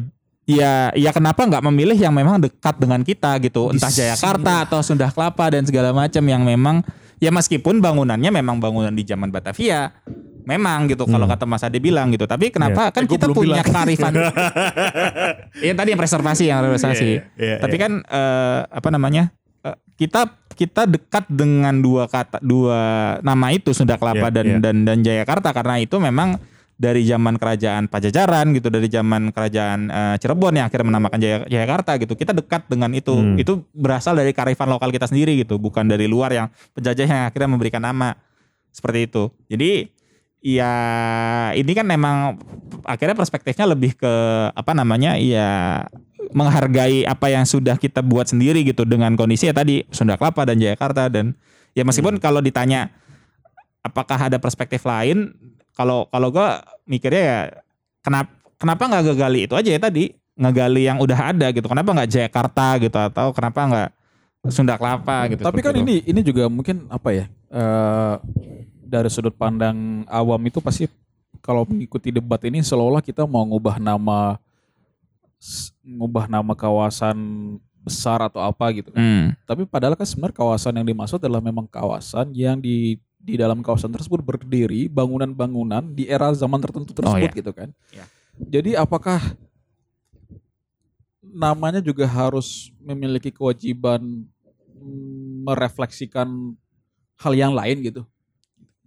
ya 0.49 0.89
ya 0.97 1.13
kenapa 1.13 1.45
nggak 1.45 1.61
memilih 1.69 1.93
yang 1.93 2.09
memang 2.09 2.41
dekat 2.41 2.81
dengan 2.81 3.05
kita 3.05 3.37
gitu, 3.37 3.69
entah 3.69 3.93
Di 3.93 4.01
Jakarta 4.01 4.65
atau 4.65 4.81
Sunda 4.81 5.13
Kelapa 5.13 5.53
dan 5.53 5.61
segala 5.69 5.93
macam 5.93 6.23
yang 6.25 6.41
memang 6.41 6.81
ya 7.21 7.29
meskipun 7.29 7.77
bangunannya 7.77 8.33
memang 8.33 8.57
bangunan 8.57 8.89
di 8.89 9.05
zaman 9.05 9.29
Batavia 9.29 9.93
memang 10.49 10.89
gitu 10.89 11.05
kalau 11.05 11.29
kata 11.29 11.45
Mas 11.45 11.61
Ade 11.61 11.77
bilang 11.77 12.09
gitu. 12.09 12.25
Tapi 12.25 12.49
kenapa? 12.49 12.89
Kan 12.89 13.05
Eh, 13.05 13.07
gua 13.07 13.13
kita 13.21 13.25
punya 13.29 13.61
bilang. 13.61 13.67
kearifan. 13.69 14.13
Iya 15.65 15.73
tadi 15.75 15.89
yang 15.93 15.99
preservasi 16.01 16.43
yang 16.49 16.63
preservasi 16.65 17.05
Iya, 17.05 17.21
iya, 17.37 17.55
tapi 17.61 17.75
iya. 17.77 17.83
kan 17.85 17.91
eh, 18.01 18.59
apa 18.65 18.89
namanya? 18.89 19.23
Eh, 19.61 19.77
kita 19.99 20.33
kita 20.57 20.89
dekat 20.89 21.29
dengan 21.29 21.77
dua 21.77 22.09
kata 22.09 22.41
dua 22.41 22.79
nama 23.21 23.53
itu 23.53 23.75
Sunda 23.77 23.99
Kelapa 23.99 24.31
Iya, 24.31 24.35
dan 24.41 24.45
iya. 24.47 24.57
dan 24.57 24.75
dan 24.87 24.97
Jayakarta. 25.05 25.53
Karena 25.53 25.77
itu 25.77 26.01
memang 26.01 26.39
dari 26.79 27.03
zaman 27.03 27.35
kerajaan 27.35 27.91
Pajajaran 27.91 28.55
gitu 28.55 28.71
dari 28.71 28.87
zaman 28.87 29.35
kerajaan 29.35 29.91
eh, 29.91 30.15
Cirebon 30.15 30.55
yang 30.55 30.71
akhirnya 30.71 30.87
menamakan 30.95 31.19
Jaya, 31.19 31.37
Jayakarta 31.43 31.99
gitu. 31.99 32.15
Kita 32.15 32.31
dekat 32.31 32.71
dengan 32.71 32.95
itu. 32.95 33.11
Hmm. 33.11 33.35
itu 33.35 33.67
berasal 33.75 34.15
dari 34.15 34.31
kearifan 34.31 34.71
lokal 34.71 34.89
kita 34.95 35.11
sendiri 35.11 35.35
gitu 35.43 35.59
bukan 35.59 35.91
dari 35.91 36.07
luar 36.07 36.31
yang 36.31 36.47
penjajah 36.71 37.05
yang 37.05 37.27
akhirnya 37.27 37.49
memberikan 37.51 37.83
nama 37.83 38.15
seperti 38.71 39.11
itu. 39.11 39.27
Jadi 39.51 39.91
ya 40.39 40.73
ini 41.51 41.71
kan 41.75 41.83
memang 41.83 42.39
akhirnya 42.87 43.15
perspektifnya 43.19 43.67
lebih 43.67 43.99
ke 43.99 44.13
apa 44.55 44.71
namanya 44.71 45.19
ya 45.19 45.83
menghargai 46.31 47.03
apa 47.03 47.27
yang 47.27 47.43
sudah 47.43 47.75
kita 47.75 47.99
buat 47.99 48.31
sendiri 48.31 48.63
gitu 48.63 48.87
dengan 48.87 49.19
kondisi 49.19 49.51
ya 49.51 49.55
tadi 49.55 49.83
Sunda 49.91 50.15
Kelapa 50.15 50.47
dan 50.47 50.61
Jayakarta 50.61 51.11
dan 51.11 51.35
ya 51.75 51.83
meskipun 51.83 52.21
kalau 52.23 52.39
ditanya 52.39 52.93
apakah 53.83 54.29
ada 54.31 54.37
perspektif 54.39 54.85
lain 54.85 55.33
kalau 55.79 56.11
kalau 56.11 56.27
gua 56.27 56.59
mikirnya 56.83 57.23
ya 57.23 57.39
kenapa 58.03 58.35
kenapa 58.59 58.81
nggak 58.91 59.03
ngegali 59.07 59.39
itu 59.47 59.55
aja 59.55 59.69
ya 59.71 59.79
tadi 59.79 60.11
ngegali 60.35 60.81
yang 60.91 60.99
udah 60.99 61.31
ada 61.31 61.47
gitu 61.55 61.71
kenapa 61.71 61.95
nggak 61.95 62.11
Jakarta 62.11 62.75
gitu 62.83 62.97
atau 62.99 63.31
kenapa 63.31 63.59
nggak 63.63 63.89
Sunda 64.47 64.79
Kelapa 64.79 65.27
gitu 65.35 65.43
Tapi 65.43 65.59
kan 65.59 65.75
itu. 65.75 65.83
ini 65.83 65.95
ini 66.07 66.21
juga 66.23 66.47
mungkin 66.47 66.87
apa 66.87 67.11
ya? 67.11 67.25
eh, 67.51 68.15
dari 68.89 69.11
sudut 69.11 69.35
pandang 69.35 70.07
awam 70.07 70.39
itu 70.47 70.63
pasti 70.63 70.87
kalau 71.43 71.67
mengikuti 71.67 72.09
debat 72.09 72.39
ini 72.47 72.63
seolah-olah 72.63 73.03
kita 73.03 73.27
mau 73.27 73.43
ngubah 73.43 73.77
nama 73.77 74.39
ngubah 75.83 76.25
nama 76.31 76.53
kawasan 76.55 77.15
besar 77.83 78.19
atau 78.23 78.43
apa 78.43 78.65
gitu. 78.75 78.91
kan. 78.91 78.99
Hmm. 78.99 79.25
Tapi 79.43 79.63
padahal 79.67 79.95
kan 79.95 80.07
sebenarnya 80.07 80.35
kawasan 80.35 80.73
yang 80.79 80.87
dimaksud 80.87 81.19
adalah 81.19 81.43
memang 81.43 81.67
kawasan 81.67 82.31
yang 82.35 82.59
di 82.59 82.99
di 83.19 83.35
dalam 83.35 83.59
kawasan 83.59 83.91
tersebut 83.91 84.23
berdiri 84.23 84.87
bangunan-bangunan 84.87 85.91
di 85.91 86.07
era 86.07 86.31
zaman 86.31 86.57
tertentu 86.63 86.95
tersebut 86.95 87.29
iya. 87.29 87.39
gitu 87.39 87.51
kan. 87.51 87.69
Iya. 87.91 88.05
Jadi 88.39 88.71
apakah 88.79 89.19
namanya 91.19 91.83
juga 91.83 92.07
harus 92.07 92.71
memiliki 92.79 93.29
kewajiban 93.29 94.25
merefleksikan 95.43 96.55
hal 97.19 97.33
yang 97.35 97.51
lain 97.51 97.83
gitu. 97.83 98.01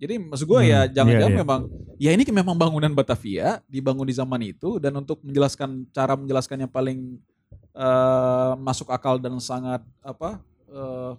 Jadi 0.03 0.19
maksud 0.19 0.51
gue 0.51 0.61
ya 0.67 0.83
Hmm, 0.83 0.93
jangan-jangan 0.99 1.31
iya, 1.31 1.39
iya. 1.39 1.43
memang 1.47 1.61
ya 1.95 2.11
ini 2.11 2.25
memang 2.27 2.57
bangunan 2.59 2.91
Batavia 2.91 3.63
dibangun 3.71 4.09
di 4.09 4.15
zaman 4.17 4.43
itu 4.43 4.83
dan 4.83 4.99
untuk 4.99 5.23
menjelaskan 5.23 5.87
cara 5.95 6.19
menjelaskan 6.19 6.67
yang 6.67 6.73
paling 6.73 7.23
eh, 7.77 8.53
masuk 8.59 8.91
akal 8.91 9.23
dan 9.23 9.39
sangat 9.39 9.85
apa 10.03 10.43
eh, 10.67 11.13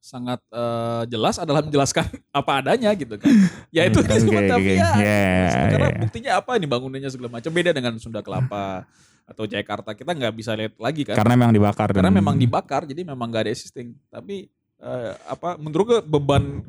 sangat 0.00 0.40
eh, 0.48 1.02
jelas 1.06 1.36
adalah 1.36 1.60
menjelaskan 1.60 2.08
apa 2.34 2.50
adanya 2.58 2.90
gitu 2.92 3.14
kan. 3.14 3.28
Ya 3.70 3.86
itu 3.86 4.00
Hmm, 4.00 4.08
di 4.08 4.16
oke, 4.16 4.26
oke. 4.26 4.34
Batavia. 4.34 4.88
Ya, 4.98 5.68
Karena 5.70 5.88
ya. 5.88 5.98
buktinya 6.00 6.30
apa 6.34 6.50
ini 6.56 6.66
bangunannya 6.66 7.06
segala 7.06 7.30
macam 7.30 7.52
beda 7.52 7.70
dengan 7.70 7.94
Sunda 7.96 8.18
Kelapa 8.18 8.88
atau 9.22 9.44
Jakarta 9.46 9.94
kita 9.94 10.10
nggak 10.10 10.34
bisa 10.34 10.58
lihat 10.58 10.74
lagi 10.74 11.06
kan. 11.06 11.14
karena 11.14 11.38
memang 11.38 11.54
dibakar 11.54 11.86
dan- 11.86 11.96
Karena 12.02 12.10
memang 12.10 12.34
dibakar 12.34 12.82
jadi 12.82 13.02
memang 13.04 13.30
nggak 13.30 13.44
ada 13.46 13.52
existing. 13.52 13.94
Tapi 14.08 14.50
eh, 14.80 15.12
apa 15.24 15.54
menurut 15.54 15.84
gue 15.86 16.00
beban 16.02 16.64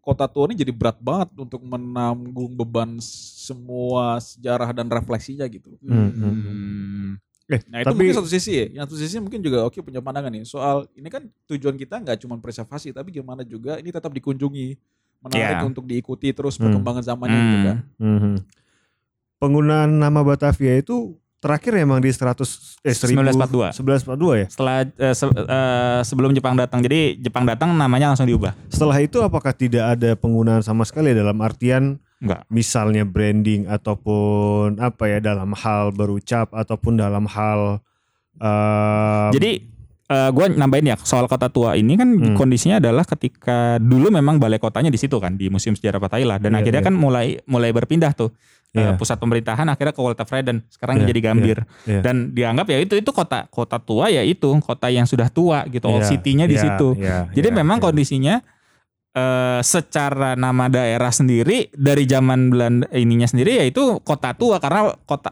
kota 0.00 0.26
tua 0.26 0.44
ini 0.46 0.58
jadi 0.58 0.68
berat 0.68 0.98
banget 0.98 1.32
untuk 1.34 1.62
menanggung 1.62 2.52
beban 2.52 2.98
semua 2.98 4.18
sejarah 4.18 4.68
dan 4.70 4.84
refleksinya 4.86 5.46
gitu. 5.46 5.76
Hmm, 5.78 6.10
hmm, 6.10 6.34
Hmm. 6.34 7.10
Eh, 7.46 7.60
Nah 7.66 7.78
itu 7.78 7.86
tapi 7.86 7.98
mungkin 8.00 8.16
satu 8.16 8.26
sisi 8.26 8.52
ya. 8.54 8.66
Yang 8.72 8.84
satu 8.86 8.96
sisi 8.98 9.16
mungkin 9.18 9.38
juga 9.38 9.62
oke 9.62 9.76
punya 9.78 10.00
pandangan 10.00 10.30
nih 10.30 10.44
soal 10.44 10.88
ini 10.92 11.06
kan 11.06 11.22
tujuan 11.46 11.74
kita 11.74 11.98
nggak 11.98 12.16
cuma 12.18 12.36
preservasi 12.36 12.90
tapi 12.90 13.10
gimana 13.10 13.42
juga 13.42 13.76
ini 13.76 13.88
tetap 13.88 14.10
dikunjungi 14.10 14.80
menarik 15.20 15.56
Iya. 15.56 15.62
untuk 15.62 15.84
diikuti 15.84 16.30
terus 16.30 16.54
Hmm. 16.54 16.68
perkembangan 16.68 17.02
zamannya 17.02 17.36
gitu 17.38 17.58
kan. 17.62 17.76
Mhm. 17.98 18.34
Penggunaan 19.36 19.90
nama 19.92 20.20
Batavia 20.20 20.72
itu 20.74 21.12
terakhir 21.36 21.76
emang 21.76 22.00
di 22.00 22.08
100 22.08 22.80
eh 22.80 22.96
1942. 22.96 23.76
1942 23.76 24.32
ya. 24.34 24.46
setelah 24.48 24.74
eh, 24.80 25.12
se- 25.14 25.28
eh, 25.28 26.00
sebelum 26.02 26.32
Jepang 26.32 26.54
datang. 26.54 26.80
Jadi 26.80 27.20
Jepang 27.20 27.44
datang 27.44 27.68
namanya 27.70 28.08
langsung 28.08 28.24
diubah. 28.24 28.56
Setelah 28.66 28.96
itu 28.98 29.20
apakah 29.20 29.52
tidak 29.52 29.84
ada 29.90 30.10
penggunaan 30.14 30.60
sama 30.60 30.82
sekali 30.82 31.12
dalam 31.12 31.36
artian 31.38 32.00
Enggak. 32.24 32.40
misalnya 32.48 33.04
branding 33.04 33.66
ataupun 33.66 34.76
apa 34.78 35.04
ya 35.06 35.18
dalam 35.20 35.52
hal 35.52 35.90
berucap 35.90 36.50
ataupun 36.50 36.96
dalam 36.96 37.24
hal 37.26 37.78
eh, 38.36 39.28
Jadi 39.32 39.52
eh 40.04 40.30
gue 40.30 40.46
nambahin 40.52 40.84
ya 40.86 40.96
soal 40.98 41.24
kota 41.24 41.48
tua 41.48 41.74
ini 41.74 41.96
kan 41.96 42.04
Hmm. 42.12 42.36
kondisinya 42.36 42.76
adalah 42.76 43.04
ketika 43.04 43.76
dulu 43.76 44.12
memang 44.12 44.36
balai 44.36 44.58
kotanya 44.58 44.88
di 44.88 45.00
situ 45.00 45.16
kan 45.16 45.32
di 45.32 45.48
Museum 45.48 45.72
Sejarah 45.72 45.96
Patailah 45.96 46.36
dan 46.36 46.52
Iya, 46.52 46.60
akhirnya 46.60 46.82
iya. 46.84 46.88
kan 46.88 46.94
mulai 46.94 47.26
mulai 47.44 47.72
berpindah 47.72 48.12
tuh 48.12 48.28
Iya. 48.70 48.98
pusat 48.98 49.16
pemerintahan 49.16 49.64
akhirnya 49.64 49.94
ke 49.94 50.02
Walter 50.02 50.26
Freden 50.26 50.60
sekarang 50.68 50.98
Iya, 50.98 51.08
jadi 51.08 51.20
Gambir 51.22 51.58
iya. 51.84 52.02
dan 52.02 52.34
dianggap 52.34 52.66
ya 52.68 52.78
itu 52.82 52.98
itu 52.98 53.10
kota 53.14 53.46
kota 53.48 53.78
tua 53.78 54.10
ya 54.10 54.20
itu 54.20 54.44
kota 54.60 54.90
yang 54.90 55.06
sudah 55.06 55.30
tua 55.30 55.64
gitu 55.68 55.86
old 55.86 56.02
Iya, 56.02 56.10
city-nya 56.10 56.44
di 56.44 56.58
iya, 56.58 56.64
situ. 56.68 56.88
iya, 56.98 57.30
Jadi 57.32 57.48
iya, 57.48 57.56
memang 57.56 57.78
iya. 57.78 57.84
kondisinya 57.86 58.34
eh 59.14 59.60
secara 59.62 60.34
nama 60.34 60.66
daerah 60.66 61.08
sendiri 61.08 61.70
dari 61.70 62.02
zaman 62.02 62.50
Belanda 62.50 62.90
ininya 62.90 63.24
sendiri 63.24 63.56
ya 63.56 63.64
itu 63.64 64.02
kota 64.02 64.34
tua 64.34 64.58
karena 64.58 64.90
kota 65.00 65.30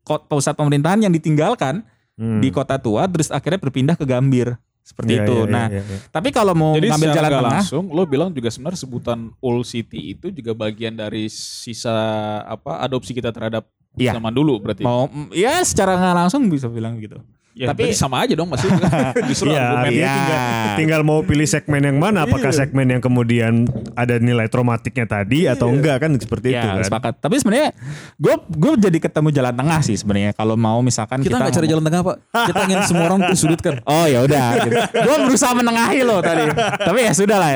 kota 0.00 0.24
pusat 0.26 0.56
pemerintahan 0.56 1.00
yang 1.00 1.12
ditinggalkan 1.12 1.84
Hmm. 2.16 2.36
di 2.36 2.52
kota 2.52 2.76
tua 2.76 3.08
terus 3.08 3.32
akhirnya 3.32 3.56
berpindah 3.56 3.96
ke 3.96 4.04
Gambir 4.04 4.52
seperti 4.82 5.16
Iya, 5.16 5.24
itu. 5.24 5.36
iya, 5.38 5.48
nah, 5.48 5.66
iya, 5.68 5.80
iya. 5.80 5.98
tapi 6.08 6.28
kalau 6.28 6.52
mau 6.52 6.76
Jadi 6.76 6.92
ngambil 6.92 7.10
jalan 7.10 7.30
tengah, 7.32 7.52
langsung 7.56 7.84
lo 7.88 8.02
bilang 8.04 8.28
juga 8.28 8.48
sebenarnya 8.48 8.76
sebutan 8.78 9.32
Old 9.40 9.64
City 9.64 10.12
itu 10.12 10.28
juga 10.28 10.52
bagian 10.52 10.92
dari 10.92 11.32
sisa 11.32 11.96
apa 12.44 12.76
adopsi 12.78 13.12
kita 13.12 13.32
terhadap 13.32 13.64
Iya. 13.96 14.12
zaman 14.14 14.30
dulu 14.30 14.60
berarti. 14.60 14.84
mau 14.84 15.08
ya 15.32 15.64
secara 15.64 15.96
nggak 15.96 16.16
langsung 16.18 16.44
bisa 16.46 16.68
bilang 16.68 17.00
gitu. 17.00 17.16
Ya, 17.60 17.68
tapi- 17.68 17.92
sama 17.92 18.24
aja 18.24 18.32
dong 18.32 18.48
masih 18.48 18.72
justru 19.28 19.52
Iya, 19.52 19.60
argumennya 19.60 19.92
iya. 19.92 20.08
Iya. 20.08 20.14
tinggal, 20.16 20.40
tinggal 20.80 21.00
mau 21.02 21.20
pilih 21.20 21.44
segmen 21.44 21.84
yang 21.84 21.96
mana 21.96 22.24
apakah 22.24 22.48
segmen 22.50 22.88
yang 22.88 22.98
kemudian 22.98 23.68
ada 23.92 24.16
nilai 24.16 24.48
traumatiknya 24.48 25.04
tadi 25.04 25.44
atau 25.44 25.68
enggak 25.68 26.00
kan 26.00 26.10
seperti 26.14 26.50
itu 26.50 26.56
Ya, 26.56 26.72
kan. 26.72 26.80
sepakat. 26.82 27.20
Tapi 27.20 27.36
sebenarnya 27.36 27.76
gue 28.16 28.34
gue 28.48 28.72
jadi 28.80 28.98
ketemu 28.98 29.28
jalan 29.30 29.52
tengah 29.52 29.80
sih 29.80 29.92
sebenarnya 29.94 30.32
kalau 30.32 30.56
mau 30.56 30.80
misalkan 30.80 31.20
kita 31.20 31.30
kita, 31.30 31.36
nggak 31.38 31.52
cari 31.54 31.66
jalan 31.68 31.84
tengah 31.84 32.00
pak. 32.02 32.16
Kita 32.48 32.60
ingin 32.64 32.80
semua 32.82 33.04
orang 33.06 33.20
disudutkan. 33.28 33.72
Oh 33.92 34.06
ya 34.06 34.24
udah. 34.24 34.46
gitu. 34.62 34.74
Gue 34.96 35.16
berusaha 35.22 35.52
menengahi 35.52 36.00
loh 36.00 36.18
tadi. 36.18 36.48
Tapi 36.80 36.98
ya 37.02 37.12
sudah 37.12 37.36
lah. 37.36 37.50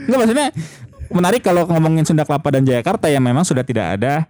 Enggak 0.00 0.18
maksudnya 0.18 0.48
menarik 1.10 1.42
kalau 1.42 1.66
ngomongin 1.66 2.06
Sunda 2.06 2.24
Kelapa 2.24 2.48
dan 2.48 2.64
Jayakarta 2.64 3.06
yang 3.06 3.20
memang 3.20 3.42
sudah 3.42 3.60
tidak 3.60 3.98
ada 3.98 4.24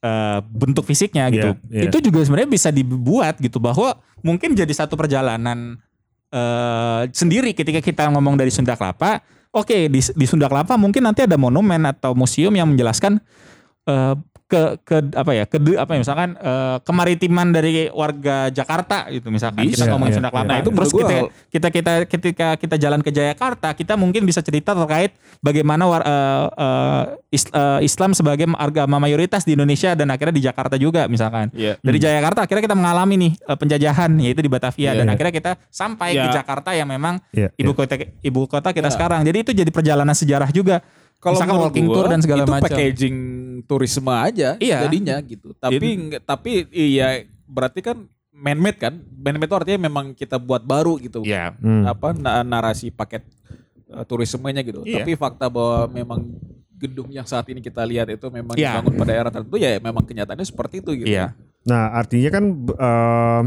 eh, 0.00 0.38
bentuk 0.44 0.84
fisiknya 0.88 1.28
gitu. 1.30 1.50
Iya, 1.68 1.70
iya. 1.70 1.82
Itu 1.88 2.00
juga 2.00 2.24
sebenarnya 2.24 2.50
bisa 2.50 2.68
dibuat 2.72 3.38
gitu 3.38 3.60
bahwa 3.60 3.96
mungkin 4.24 4.56
jadi 4.56 4.72
satu 4.72 4.96
perjalanan 4.96 5.80
eh, 6.32 7.02
sendiri 7.12 7.52
ketika 7.52 7.80
kita 7.84 8.08
ngomong 8.12 8.40
dari 8.40 8.52
Sunda 8.52 8.74
Kelapa. 8.76 9.20
Oke 9.50 9.90
di, 9.90 10.00
di 10.00 10.26
Sunda 10.26 10.46
Kelapa 10.46 10.78
mungkin 10.78 11.02
nanti 11.02 11.26
ada 11.26 11.34
monumen 11.34 11.82
atau 11.86 12.14
museum 12.14 12.54
yang 12.54 12.70
menjelaskan 12.70 13.18
eh, 13.86 14.14
ke 14.50 14.62
ke 14.82 14.96
apa 15.14 15.30
ya 15.30 15.44
ke 15.46 15.56
apa 15.78 15.90
ya 15.94 15.98
misalkan 16.02 16.34
eh, 16.34 16.76
kemaritiman 16.82 17.54
dari 17.54 17.86
warga 17.88 18.50
Jakarta 18.50 19.06
gitu 19.06 19.30
misalkan 19.30 19.62
Bisa, 19.62 19.86
kita 19.86 19.94
ngomongin 19.94 20.10
iya, 20.10 20.18
Sunda 20.18 20.30
Kelapa 20.34 20.42
iya. 20.42 20.50
Nah, 20.50 20.58
itu 20.58 20.70
terus 20.74 20.90
kita, 20.90 21.14
kita 21.54 21.68
kita 21.70 21.92
ketika 22.10 22.48
kita 22.58 22.74
jalan 22.74 22.98
ke 22.98 23.14
Jakarta 23.14 23.70
kita 23.70 23.94
mungkin 23.94 24.26
bisa 24.26 24.42
cerita 24.42 24.74
terkait 24.74 25.14
bagaimana 25.38 25.86
war, 25.86 26.02
eh, 26.02 26.46
eh, 26.50 27.02
is- 27.30 27.46
eh, 27.46 27.80
Islam 27.86 28.10
sebagai 28.10 28.50
agama 28.58 28.98
mayoritas 28.98 29.46
di 29.46 29.54
Indonesia 29.54 29.94
dan 29.94 30.10
akhirnya 30.10 30.34
di 30.34 30.42
Jakarta 30.42 30.74
juga 30.74 31.06
misalkan 31.06 31.54
Iya. 31.54 31.78
dari 31.78 31.98
Jakarta 32.02 32.42
akhirnya 32.42 32.66
kita 32.66 32.74
mengalami 32.74 33.14
nih 33.16 33.32
penjajahan 33.54 34.10
yaitu 34.18 34.42
di 34.42 34.50
Batavia 34.50 34.90
Iya, 34.90 34.98
dan 34.98 35.06
iya. 35.06 35.14
akhirnya 35.14 35.34
kita 35.38 35.52
sampai 35.70 36.18
ke 36.18 36.26
Iya. 36.26 36.34
Jakarta 36.42 36.74
yang 36.74 36.90
memang 36.90 37.22
Iya, 37.30 37.54
ibu 37.54 37.70
kota 37.70 37.94
ibu 38.02 38.50
kota 38.50 38.74
kita 38.74 38.90
Iya. 38.90 38.94
sekarang 38.98 39.20
jadi 39.22 39.38
itu 39.46 39.54
jadi 39.54 39.70
perjalanan 39.70 40.16
sejarah 40.18 40.50
juga 40.50 40.82
Kalau 41.20 41.36
Misalkan 41.36 41.56
walking 41.60 41.84
gua, 41.84 41.94
tour 41.94 42.06
dan 42.08 42.20
segala 42.20 42.42
itu 42.42 42.50
macam. 42.50 42.64
packaging 42.66 43.16
turisme 43.62 44.08
aja 44.10 44.56
Iya. 44.56 44.88
jadinya 44.88 45.16
gitu. 45.20 45.52
Tapi 45.54 45.76
Jadi- 45.76 46.20
tapi 46.22 46.50
iya 46.70 47.08
berarti 47.44 47.80
kan 47.80 47.96
man-made 48.32 48.80
kan? 48.80 48.94
Man-made 49.14 49.44
itu 49.44 49.54
artinya 49.54 49.80
memang 49.82 50.12
kita 50.12 50.36
buat 50.36 50.62
baru 50.62 50.96
gitu. 50.96 51.20
ya 51.22 51.52
Hmm. 51.54 51.84
Apa 51.84 52.12
na- 52.12 52.40
narasi 52.40 52.88
paket 52.88 53.20
uh, 53.86 54.00
turismenya 54.02 54.62
gitu. 54.62 54.80
Iya. 54.82 55.04
Tapi 55.04 55.12
fakta 55.14 55.46
bahwa 55.46 55.92
memang 55.92 56.20
gedung 56.74 57.12
yang 57.12 57.28
saat 57.28 57.44
ini 57.46 57.60
kita 57.60 57.84
lihat 57.84 58.08
itu 58.08 58.24
memang 58.26 58.56
Iya. 58.56 58.80
dibangun 58.80 58.94
pada 58.96 59.12
era 59.12 59.28
tertentu 59.28 59.56
ya 59.56 59.76
memang 59.78 60.00
kenyataannya 60.00 60.46
seperti 60.46 60.80
itu 60.80 60.90
gitu. 60.96 61.08
iya 61.10 61.36
Nah, 61.60 61.92
artinya 61.92 62.30
kan 62.32 62.44
em, 62.56 63.44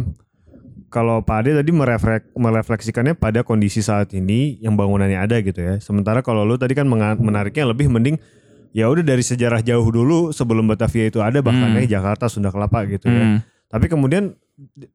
kalau 0.94 1.26
Pak 1.26 1.42
Ade 1.42 1.58
tadi 1.58 1.74
mereflek, 1.74 2.30
merefleksikannya 2.38 3.18
pada 3.18 3.42
kondisi 3.42 3.82
saat 3.82 4.14
ini 4.14 4.62
yang 4.62 4.78
bangunannya 4.78 5.18
ada 5.18 5.42
gitu 5.42 5.58
ya. 5.58 5.82
Sementara 5.82 6.22
kalau 6.22 6.46
lu 6.46 6.54
tadi 6.54 6.78
kan 6.78 6.86
menariknya 7.18 7.66
lebih 7.66 7.90
mending 7.90 8.22
ya 8.78 8.86
udah 8.94 9.02
dari 9.02 9.26
sejarah 9.26 9.66
jauh 9.66 9.90
dulu 9.90 10.30
sebelum 10.30 10.70
Batavia 10.70 11.10
itu 11.10 11.18
ada 11.18 11.42
bahkan 11.42 11.74
Hmm. 11.74 11.82
ya 11.82 11.98
Jakarta 11.98 12.30
Sunda 12.30 12.54
Kelapa 12.54 12.86
gitu 12.86 13.10
ya. 13.10 13.26
Hmm. 13.26 13.38
Tapi 13.74 13.90
kemudian 13.90 14.38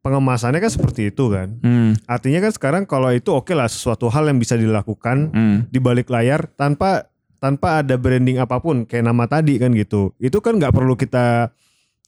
pengemasannya 0.07 0.63
kan 0.63 0.71
seperti 0.71 1.11
itu 1.11 1.35
kan. 1.35 1.59
Hmm. 1.67 1.99
Artinya 2.07 2.47
kan 2.47 2.53
sekarang 2.55 2.83
kalau 2.87 3.11
itu 3.11 3.35
oke 3.35 3.51
lah 3.51 3.67
sesuatu 3.67 4.07
hal 4.07 4.31
yang 4.31 4.39
bisa 4.39 4.55
dilakukan 4.55 5.35
Hmm. 5.35 5.57
di 5.67 5.83
balik 5.83 6.07
layar 6.15 6.47
tanpa 6.55 7.11
tanpa 7.39 7.83
ada 7.83 7.99
branding 7.99 8.39
apa 8.39 8.59
pun 8.59 8.87
kayak 8.87 9.03
nama 9.03 9.27
tadi 9.27 9.59
kan 9.59 9.75
gitu. 9.75 10.15
Itu 10.23 10.39
kan 10.39 10.63
nggak 10.63 10.71
perlu 10.71 10.95
kita 10.95 11.51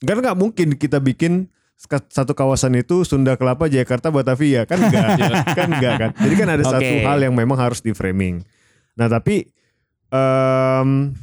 kan 0.00 0.16
nggak 0.22 0.38
mungkin 0.38 0.78
kita 0.78 1.02
bikin 1.02 1.50
satu 1.88 2.36
kawasan 2.36 2.76
itu 2.76 3.08
Sunda 3.08 3.40
Kelapa 3.40 3.64
Jakarta 3.64 4.12
Batavia 4.12 4.68
kan 4.68 4.76
enggak 4.84 5.16
kan 5.58 5.68
enggak 5.72 5.94
kan. 5.96 6.10
Jadi 6.20 6.34
kan 6.36 6.48
ada 6.52 6.64
satu 6.68 6.84
Oke. 6.84 7.08
hal 7.08 7.18
yang 7.24 7.32
memang 7.32 7.56
harus 7.56 7.80
di 7.80 7.96
framing. 7.96 8.44
Nah, 9.00 9.08
tapi 9.08 9.48
em, 10.12 11.16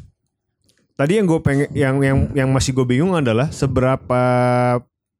tadi 0.97 1.21
yang 1.21 1.29
gue 1.29 1.39
pengen 1.45 1.69
yang 1.77 2.01
yang 2.01 2.17
yang 2.33 2.49
masih 2.49 2.73
gue 2.73 2.89
bingung 2.89 3.13
adalah 3.13 3.53
seberapa 3.53 4.23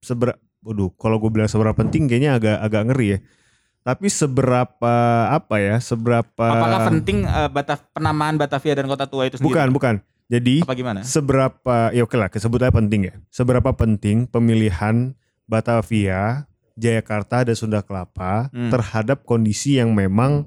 seberapa 0.02 0.42
Waduh, 0.68 0.92
kalau 1.00 1.16
gue 1.16 1.32
bilang 1.32 1.48
seberapa 1.48 1.72
penting 1.80 2.12
kayaknya 2.12 2.36
agak 2.36 2.58
agak 2.60 2.82
ngeri 2.92 3.08
ya. 3.08 3.20
Tapi 3.88 4.12
seberapa 4.12 4.96
apa 5.32 5.56
ya? 5.64 5.80
Seberapa 5.80 6.44
apakah 6.44 6.92
penting 6.92 7.24
eh, 7.24 7.48
Bataf 7.48 7.88
penamaan 7.96 8.36
Batavia 8.36 8.76
dan 8.76 8.92
kota 8.92 9.08
tua 9.08 9.32
itu 9.32 9.40
sendiri 9.40 9.48
Bukan, 9.48 9.68
bukan. 9.72 9.96
Jadi 10.28 10.60
apa 10.68 10.76
gimana 10.76 11.00
seberapa 11.08 11.96
ya 11.96 12.04
oke 12.04 12.20
lah 12.20 12.28
sebutnya 12.36 12.68
penting 12.68 13.08
ya. 13.08 13.16
Seberapa 13.32 13.72
penting 13.72 14.28
pemilihan 14.28 15.16
Batavia, 15.48 16.46
Jakarta 16.76 17.42
dan 17.42 17.56
Sunda 17.56 17.82
Kelapa 17.82 18.52
Hmm. 18.54 18.70
terhadap 18.70 19.24
kondisi 19.24 19.80
yang 19.80 19.96
memang 19.96 20.46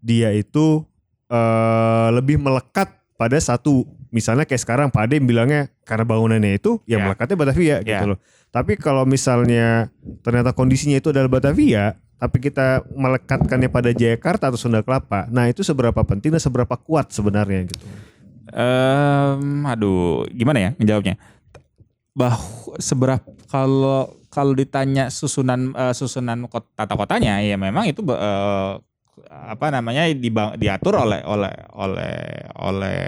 dia 0.00 0.32
itu 0.32 0.82
eh, 1.28 2.08
lebih 2.10 2.40
melekat 2.40 2.88
pada 3.14 3.36
satu 3.36 3.84
misalnya 4.08 4.48
kayak 4.48 4.64
sekarang 4.64 4.88
Pak 4.88 5.04
Ade 5.04 5.20
bilangnya 5.20 5.68
karena 5.84 6.08
bangunannya 6.08 6.56
itu 6.56 6.80
ya 6.88 6.96
Ya. 6.96 7.04
melekatnya 7.04 7.36
Batavia 7.36 7.76
gitu 7.84 7.92
Ya. 7.92 8.08
loh. 8.08 8.18
Tapi 8.48 8.80
kalau 8.80 9.04
misalnya 9.04 9.92
ternyata 10.24 10.56
kondisinya 10.56 10.96
itu 10.96 11.12
adalah 11.12 11.28
Batavia, 11.28 12.00
tapi 12.16 12.40
kita 12.40 12.80
melekatkannya 12.88 13.68
pada 13.68 13.92
Jakarta 13.92 14.48
atau 14.48 14.56
Sunda 14.56 14.80
Kelapa, 14.80 15.28
nah 15.28 15.44
itu 15.44 15.60
seberapa 15.60 16.00
penting 16.00 16.32
dan 16.32 16.40
seberapa 16.40 16.72
kuat 16.74 17.12
sebenarnya 17.12 17.68
gitu. 17.68 17.84
Em, 18.48 19.68
aduh, 19.68 20.24
gimana 20.32 20.58
ya 20.58 20.70
menjawabnya? 20.80 21.20
Bah, 22.16 22.40
seberapa 22.80 23.20
kalau 23.46 24.16
kalau 24.38 24.54
ditanya 24.54 25.10
susunan 25.10 25.74
eh, 25.74 25.90
susunan 25.90 26.46
kot- 26.46 26.70
tata 26.72 26.94
kotanya, 26.94 27.42
ya 27.42 27.58
memang 27.58 27.90
itu 27.90 28.06
eh, 28.06 28.72
apa 29.28 29.66
namanya 29.68 30.06
dibang- 30.14 30.54
diatur 30.54 30.94
oleh 30.94 31.26
oleh 31.26 31.50
oleh 31.74 32.16
oleh 32.54 33.02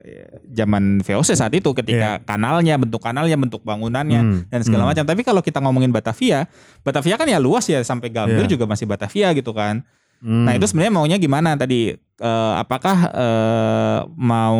eh, 0.00 0.40
zaman 0.48 1.04
VOC 1.04 1.36
saat 1.36 1.52
itu 1.52 1.68
ketika 1.72 2.24
kanalnya 2.24 2.80
bentuk 2.80 2.98
kanalnya 2.98 3.36
bentuk 3.36 3.60
bangunannya 3.60 4.20
Hmm, 4.20 4.38
dan 4.48 4.64
segala 4.64 4.88
hmm. 4.88 4.90
macam. 4.96 5.04
Tapi 5.04 5.20
kalau 5.20 5.44
kita 5.44 5.60
ngomongin 5.60 5.92
Batavia, 5.92 6.48
Batavia 6.80 7.20
kan 7.20 7.28
ya 7.28 7.36
luas 7.36 7.68
ya 7.68 7.84
sampai 7.84 8.08
Gambir 8.08 8.48
Iya. 8.48 8.56
juga 8.56 8.64
masih 8.64 8.88
Batavia 8.88 9.36
gitu 9.36 9.52
kan. 9.52 9.84
Hmm. 10.24 10.48
Nah 10.48 10.56
itu 10.56 10.64
sebenarnya 10.64 10.94
maunya 10.96 11.16
gimana 11.20 11.52
tadi? 11.54 11.92
Eh, 11.92 12.52
apakah 12.56 13.12
eh, 13.12 13.98
mau 14.16 14.56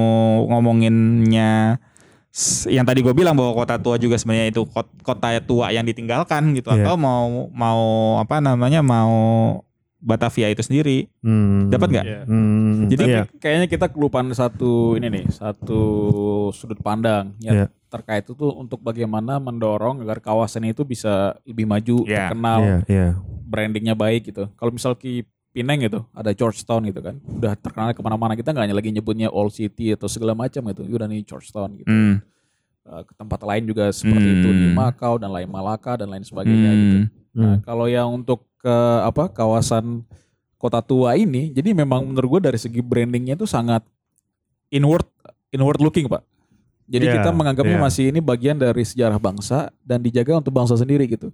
ngomonginnya 0.52 1.80
yang 2.66 2.82
tadi 2.82 2.98
gue 2.98 3.14
bilang 3.14 3.38
bahwa 3.38 3.54
kota 3.54 3.78
tua 3.78 3.94
juga 3.94 4.18
sebenarnya 4.18 4.50
itu 4.50 4.66
kot- 4.66 4.90
kota 5.06 5.38
tua 5.38 5.70
yang 5.70 5.86
ditinggalkan 5.86 6.50
gitu 6.58 6.74
Iya. 6.74 6.82
atau 6.82 6.94
mau 6.98 7.46
mau 7.54 7.82
apa 8.18 8.42
namanya 8.42 8.82
mau 8.82 9.14
Batavia 10.04 10.52
itu 10.52 10.60
sendiri 10.60 11.08
Hmm. 11.24 11.72
dapat 11.72 11.88
nggak? 11.88 12.04
Iya. 12.04 12.20
Hmm, 12.28 12.90
Jadi 12.92 13.02
iya. 13.08 13.24
Kayaknya 13.40 13.66
kita 13.72 13.86
kelupaan 13.88 14.28
satu 14.36 15.00
ini 15.00 15.08
nih, 15.08 15.24
satu 15.32 15.80
sudut 16.52 16.76
pandang 16.84 17.32
Iya. 17.40 17.48
yang 17.64 17.72
terkait 17.88 18.28
itu 18.28 18.36
untuk 18.52 18.84
bagaimana 18.84 19.40
mendorong 19.40 20.04
agar 20.04 20.20
kawasan 20.20 20.68
itu 20.68 20.84
bisa 20.84 21.40
lebih 21.48 21.64
maju, 21.64 22.04
Iya. 22.04 22.28
terkenal, 22.28 22.60
Iya, 22.60 22.76
iya. 22.84 23.08
brandingnya 23.48 23.96
baik 23.96 24.28
gitu. 24.28 24.44
Kalau 24.52 24.74
misal 24.76 24.92
ke 24.92 25.24
Pineng 25.54 25.86
gitu, 25.86 26.02
ada 26.10 26.34
Georgetown 26.34 26.82
gitu 26.90 26.98
kan, 26.98 27.14
udah 27.22 27.54
terkenal 27.54 27.94
ke 27.94 28.02
mana-mana 28.02 28.34
kita 28.34 28.50
nggak 28.50 28.64
hanya 28.66 28.74
lagi 28.74 28.90
nyebutnya 28.90 29.30
Old 29.30 29.54
City 29.54 29.94
atau 29.94 30.10
segala 30.10 30.34
macam 30.34 30.66
gitu, 30.66 30.82
udah 30.82 31.06
nih 31.06 31.22
Georgetown 31.22 31.78
gitu. 31.78 31.86
Hmm. 31.86 32.18
Eh, 32.84 33.02
ke 33.06 33.12
tempat 33.14 33.38
lain 33.46 33.62
juga 33.64 33.86
seperti 33.94 34.28
itu 34.42 34.50
di 34.50 34.66
Hmm. 34.68 34.76
Makau 34.76 35.14
dan 35.16 35.30
lain 35.30 35.46
Malaka 35.46 35.94
dan 35.94 36.10
lain 36.10 36.26
sebagainya 36.26 36.70
gitu. 36.74 36.96
Hmm. 36.98 37.06
Nah, 37.38 37.54
Hmm. 37.54 37.58
kalau 37.62 37.86
yang 37.86 38.10
untuk 38.10 38.44
ke 38.58 38.76
apa 39.06 39.30
kawasan 39.30 40.02
kota 40.58 40.82
tua 40.82 41.14
ini, 41.14 41.54
jadi 41.54 41.70
memang 41.70 42.02
menurut 42.02 42.38
gue 42.38 42.50
dari 42.50 42.58
segi 42.58 42.82
brandingnya 42.82 43.38
itu 43.38 43.46
sangat 43.46 43.86
inward 44.74 45.06
inward 45.54 45.78
looking 45.78 46.10
pak. 46.10 46.26
Jadi 46.84 47.08
Iya, 47.08 47.14
kita 47.22 47.30
menganggapnya 47.32 47.78
iya. 47.78 47.84
masih 47.88 48.04
ini 48.12 48.20
bagian 48.20 48.60
dari 48.60 48.84
sejarah 48.84 49.16
bangsa 49.16 49.72
dan 49.80 50.04
dijaga 50.04 50.42
untuk 50.42 50.52
bangsa 50.52 50.76
sendiri 50.76 51.08
gitu. 51.08 51.32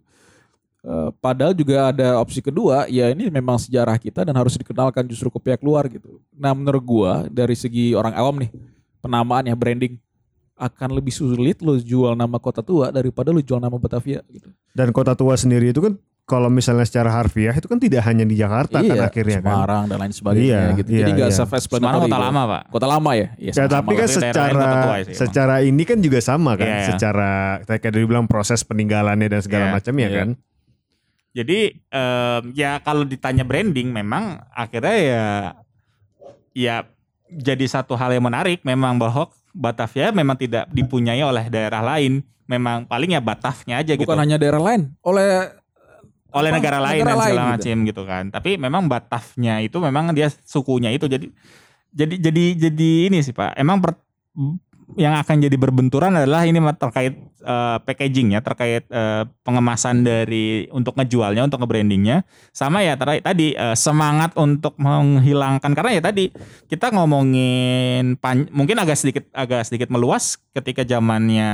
Eh, 0.80 1.10
padahal 1.20 1.52
juga 1.52 1.92
ada 1.92 2.16
opsi 2.16 2.40
kedua, 2.40 2.88
ya 2.88 3.12
ini 3.12 3.28
memang 3.28 3.60
sejarah 3.60 4.00
kita 4.00 4.24
dan 4.24 4.32
harus 4.32 4.56
dikenalkan 4.56 5.04
justru 5.04 5.28
ke 5.28 5.36
pihak 5.36 5.60
luar 5.60 5.84
gitu. 5.92 6.24
Nah 6.32 6.56
menurut 6.56 6.80
gua 6.80 7.12
dari 7.28 7.52
segi 7.52 7.92
orang 7.92 8.16
awam 8.16 8.40
nih, 8.40 8.48
penamaan 9.04 9.44
ya 9.44 9.52
branding 9.52 10.00
akan 10.56 10.96
lebih 10.96 11.12
sulit 11.12 11.60
lo 11.60 11.76
jual 11.76 12.16
nama 12.16 12.40
kota 12.40 12.64
tua 12.64 12.88
daripada 12.88 13.28
lo 13.28 13.44
jual 13.44 13.60
nama 13.60 13.76
Batavia 13.76 14.24
gitu. 14.32 14.48
Dan 14.72 14.88
kota 14.92 15.12
tua 15.12 15.36
sendiri 15.36 15.68
itu 15.68 15.84
kan 15.84 16.00
kalau 16.24 16.46
misalnya 16.46 16.86
secara 16.86 17.10
harfiah 17.10 17.52
itu 17.52 17.66
kan 17.66 17.76
tidak 17.76 18.00
hanya 18.06 18.24
di 18.24 18.38
Jakarta 18.40 18.80
kan 18.80 18.96
akhirnya 19.04 19.44
kan. 19.44 19.52
Semarang 19.52 19.84
dan 19.84 19.96
lain 20.00 20.12
sebagainya 20.16 20.46
Iya, 20.46 20.60
gitu. 20.80 20.88
iya, 20.94 21.00
Jadi 21.04 21.10
nggak 21.12 21.30
iya. 21.32 21.36
se-explanatory 21.42 21.92
Semarang 21.92 22.00
kota 22.06 22.16
itu. 22.16 22.24
lama 22.24 22.42
pak. 22.46 22.62
Kota 22.72 22.86
lama 22.86 23.10
ya? 23.18 23.28
Iya, 23.36 23.52
Ya, 23.52 23.64
tapi 23.68 23.92
kan 23.98 24.06
secara 24.08 24.64
sih 25.04 25.12
secara 25.16 25.54
ini 25.60 25.82
kan 25.84 25.98
juga 26.00 26.18
sama 26.24 26.52
kan, 26.56 26.64
Iya, 26.64 26.76
iya. 26.76 26.86
secara 26.88 27.30
kayak 27.68 27.80
tadi 27.84 28.06
bilang 28.06 28.24
proses 28.30 28.64
peninggalannya 28.64 29.28
dan 29.28 29.40
segala 29.44 29.64
Iya, 29.68 29.74
macamnya 29.76 30.08
iya. 30.08 30.18
kan. 30.24 30.28
Jadi 31.30 31.78
em, 31.78 32.42
ya 32.58 32.82
kalau 32.82 33.06
ditanya 33.06 33.46
branding 33.46 33.94
memang 33.94 34.42
akhirnya 34.50 34.96
ya 34.98 35.26
ya 36.50 36.76
jadi 37.30 37.64
satu 37.70 37.94
hal 37.94 38.10
yang 38.10 38.26
menarik 38.26 38.66
memang 38.66 38.98
bahwa 38.98 39.30
Batavia 39.54 40.10
memang 40.10 40.38
tidak 40.38 40.66
dipunyai 40.70 41.22
oleh 41.22 41.46
daerah 41.50 41.82
lain. 41.82 42.22
Memang 42.50 42.82
paling 42.82 43.14
ya 43.14 43.22
Batavnya 43.22 43.78
aja 43.78 43.94
gitu. 43.94 44.02
Bukan 44.02 44.26
hanya 44.26 44.34
daerah 44.34 44.58
lain, 44.58 44.90
oleh 45.06 45.54
oleh 46.34 46.50
apa, 46.50 46.58
negara 46.58 46.78
lain 46.82 46.98
dan 47.02 47.06
negara 47.06 47.22
segala 47.22 47.42
lain 47.42 47.54
macam 47.54 47.76
gitu 47.86 48.02
kan. 48.02 48.24
Tapi 48.34 48.50
memang 48.58 48.82
Batavnya 48.90 49.54
itu 49.62 49.78
memang 49.78 50.10
dia 50.10 50.26
sukunya 50.42 50.90
itu 50.90 51.06
jadi 51.06 51.30
jadi 51.94 52.14
jadi 52.18 52.44
jadi 52.70 52.90
ini 53.06 53.22
sih 53.22 53.30
Pak. 53.30 53.54
Emang 53.54 53.78
per- 53.78 54.02
yang 54.98 55.14
akan 55.14 55.36
jadi 55.42 55.54
berbenturan 55.54 56.14
adalah 56.14 56.42
ini 56.46 56.58
terkait 56.74 57.14
eh, 57.40 57.78
packaging 57.82 58.34
ya, 58.34 58.40
terkait 58.42 58.84
eh, 58.88 59.22
pengemasan 59.42 60.02
dari 60.02 60.66
untuk 60.70 60.98
ngejualnya, 60.98 61.46
untuk 61.46 61.62
nge-brandingnya. 61.62 62.26
Sama 62.50 62.82
ya 62.82 62.98
ter- 62.98 63.22
tadi 63.22 63.54
eh, 63.54 63.76
semangat 63.76 64.34
untuk 64.34 64.74
menghilangkan 64.80 65.70
karena 65.74 65.90
ya 65.94 66.02
tadi 66.02 66.34
kita 66.66 66.90
ngomongin 66.90 68.18
pan- 68.18 68.50
mungkin 68.50 68.76
agak 68.80 68.98
sedikit 68.98 69.24
agak 69.30 69.66
sedikit 69.66 69.88
meluas 69.90 70.38
ketika 70.50 70.82
zamannya 70.82 71.50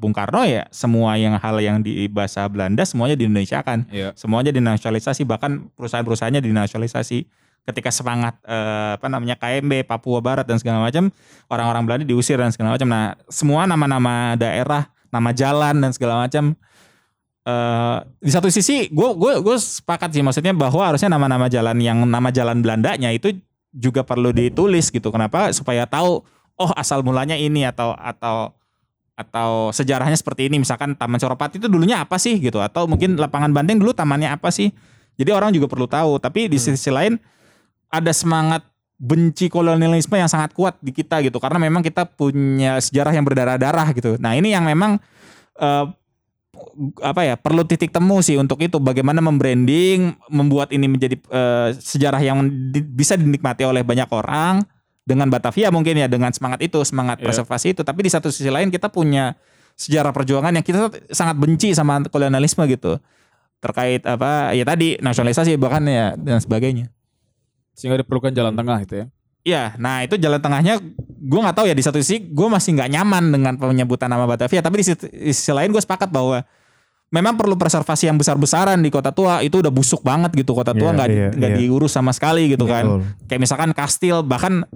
Bung 0.00 0.16
Karno 0.16 0.44
ya 0.44 0.64
semua 0.72 1.20
yang 1.20 1.36
hal 1.36 1.56
yang 1.60 1.84
di 1.84 2.08
bahasa 2.08 2.48
Belanda 2.48 2.82
semuanya 2.88 3.14
di 3.18 3.28
Indonesia 3.28 3.60
kan 3.60 3.84
Iya. 3.92 4.12
semuanya 4.16 4.52
dinasionalisasi 4.54 5.28
bahkan 5.28 5.68
perusahaan-perusahaannya 5.76 6.40
dinasionalisasi 6.40 7.28
ketika 7.68 7.92
semangat 7.92 8.40
eh, 8.48 8.96
apa 8.96 9.06
namanya 9.12 9.36
KMB 9.36 9.84
Papua 9.84 10.24
Barat 10.24 10.48
dan 10.48 10.56
segala 10.56 10.80
macam 10.80 11.12
orang-orang 11.52 11.84
Belanda 11.84 12.04
diusir 12.08 12.40
dan 12.40 12.48
segala 12.48 12.72
macam. 12.72 12.88
Nah, 12.88 13.12
semua 13.28 13.68
nama-nama 13.68 14.32
daerah, 14.40 14.88
nama 15.12 15.30
jalan 15.36 15.76
dan 15.84 15.90
segala 15.92 16.24
macam 16.24 16.56
eh 17.48 17.98
di 18.20 18.28
satu 18.28 18.52
sisi 18.52 18.92
gue 18.92 19.08
gue 19.16 19.32
gue 19.40 19.56
sepakat 19.56 20.12
sih 20.12 20.20
maksudnya 20.20 20.52
bahwa 20.52 20.84
harusnya 20.84 21.08
nama-nama 21.08 21.48
jalan 21.48 21.80
yang 21.80 22.04
nama 22.04 22.28
jalan 22.28 22.60
Belandanya 22.60 23.08
itu 23.12 23.36
juga 23.72 24.04
perlu 24.04 24.32
ditulis 24.32 24.88
gitu. 24.88 25.12
Kenapa? 25.12 25.52
Supaya 25.52 25.84
tahu 25.84 26.24
oh 26.58 26.70
asal 26.74 27.04
mulanya 27.06 27.38
ini 27.38 27.64
atau 27.64 27.94
atau 27.94 28.52
atau 29.18 29.74
sejarahnya 29.74 30.14
seperti 30.14 30.46
ini 30.46 30.62
misalkan 30.62 30.94
Taman 30.94 31.18
Coropati 31.18 31.58
itu 31.58 31.66
dulunya 31.66 32.06
apa 32.06 32.22
sih 32.22 32.38
gitu 32.38 32.62
atau 32.62 32.86
mungkin 32.86 33.18
lapangan 33.18 33.50
banteng 33.50 33.82
dulu 33.82 33.90
tamannya 33.90 34.30
apa 34.30 34.54
sih 34.54 34.70
jadi 35.18 35.34
orang 35.34 35.50
juga 35.50 35.66
perlu 35.66 35.90
tahu 35.90 36.22
tapi 36.22 36.46
di 36.46 36.54
sisi 36.54 36.86
lain 36.86 37.18
ada 37.88 38.12
semangat 38.12 38.64
benci 38.98 39.46
kolonialisme 39.46 40.18
yang 40.18 40.26
sangat 40.26 40.50
kuat 40.52 40.74
di 40.82 40.90
kita 40.90 41.22
gitu. 41.22 41.38
Karena 41.38 41.62
memang 41.62 41.80
kita 41.80 42.04
punya 42.04 42.82
sejarah 42.82 43.14
yang 43.14 43.22
berdarah-darah 43.22 43.88
gitu. 43.94 44.18
Nah 44.18 44.34
ini 44.34 44.50
yang 44.52 44.66
memang 44.66 44.98
eh, 45.56 45.84
apa 47.00 47.22
ya 47.22 47.34
perlu 47.38 47.62
titik 47.62 47.94
temu 47.94 48.18
sih 48.20 48.34
untuk 48.36 48.58
itu. 48.58 48.76
Bagaimana 48.82 49.22
membranding 49.22 50.18
membuat 50.28 50.74
ini 50.74 50.90
menjadi 50.90 51.14
eh, 51.14 51.68
sejarah 51.78 52.18
yang 52.18 52.44
di- 52.74 52.82
bisa 52.82 53.14
dinikmati 53.14 53.62
oleh 53.62 53.86
banyak 53.86 54.10
orang 54.10 54.66
dengan 55.06 55.30
Batavia 55.32 55.72
mungkin 55.72 55.96
ya 55.96 56.10
dengan 56.10 56.34
semangat 56.34 56.60
itu 56.60 56.82
semangat 56.84 57.22
Iya. 57.22 57.30
preservasi 57.30 57.78
itu. 57.78 57.82
Tapi 57.86 58.00
di 58.04 58.10
satu 58.10 58.28
sisi 58.28 58.50
lain 58.50 58.68
kita 58.68 58.90
punya 58.90 59.38
sejarah 59.78 60.10
perjuangan 60.10 60.50
yang 60.50 60.66
kita 60.66 60.90
sangat 61.14 61.38
benci 61.38 61.70
sama 61.70 62.02
kolonialisme 62.10 62.66
gitu. 62.66 62.98
Terkait 63.62 64.02
apa 64.06 64.50
ya 64.52 64.66
tadi 64.66 64.98
nasionalisasi 64.98 65.54
bahkan 65.54 65.86
ya 65.86 66.18
dan 66.18 66.42
sebagainya 66.42 66.90
Sehingga 67.78 68.02
diperlukan 68.02 68.34
jalan 68.34 68.58
tengah 68.58 68.82
itu 68.82 68.94
ya. 68.98 69.06
Iya, 69.46 69.64
nah 69.78 70.02
itu 70.02 70.18
jalan 70.18 70.42
tengahnya 70.42 70.82
gue 71.18 71.40
nggak 71.40 71.56
tahu 71.56 71.66
ya 71.70 71.74
di 71.78 71.80
satu 71.80 72.02
sisi 72.02 72.20
gue 72.20 72.48
masih 72.50 72.74
nggak 72.74 72.90
nyaman 72.90 73.24
dengan 73.30 73.54
penyebutan 73.54 74.10
nama 74.10 74.26
Batavia, 74.26 74.58
tapi 74.58 74.82
di 74.82 74.84
sisi, 74.90 75.50
lain 75.54 75.70
gue 75.70 75.80
sepakat 75.80 76.10
bahwa 76.10 76.42
memang 77.08 77.38
perlu 77.38 77.56
preservasi 77.56 78.10
yang 78.10 78.18
besar-besaran 78.20 78.76
di 78.82 78.90
kota 78.92 79.14
tua 79.14 79.40
itu 79.40 79.62
udah 79.62 79.72
busuk 79.72 80.04
banget 80.04 80.34
gitu 80.36 80.52
kota 80.52 80.76
tua 80.76 80.92
Iya, 80.92 80.96
nggak 80.98 81.08
iya, 81.08 81.28
nggak 81.32 81.50
iya. 81.54 81.58
diurus 81.64 81.94
sama 81.94 82.12
sekali 82.12 82.52
gitu 82.52 82.68
kan. 82.68 82.84
Betul. 82.84 83.00
Kayak 83.30 83.40
misalkan 83.46 83.70
kastil 83.72 84.16
bahkan 84.26 84.66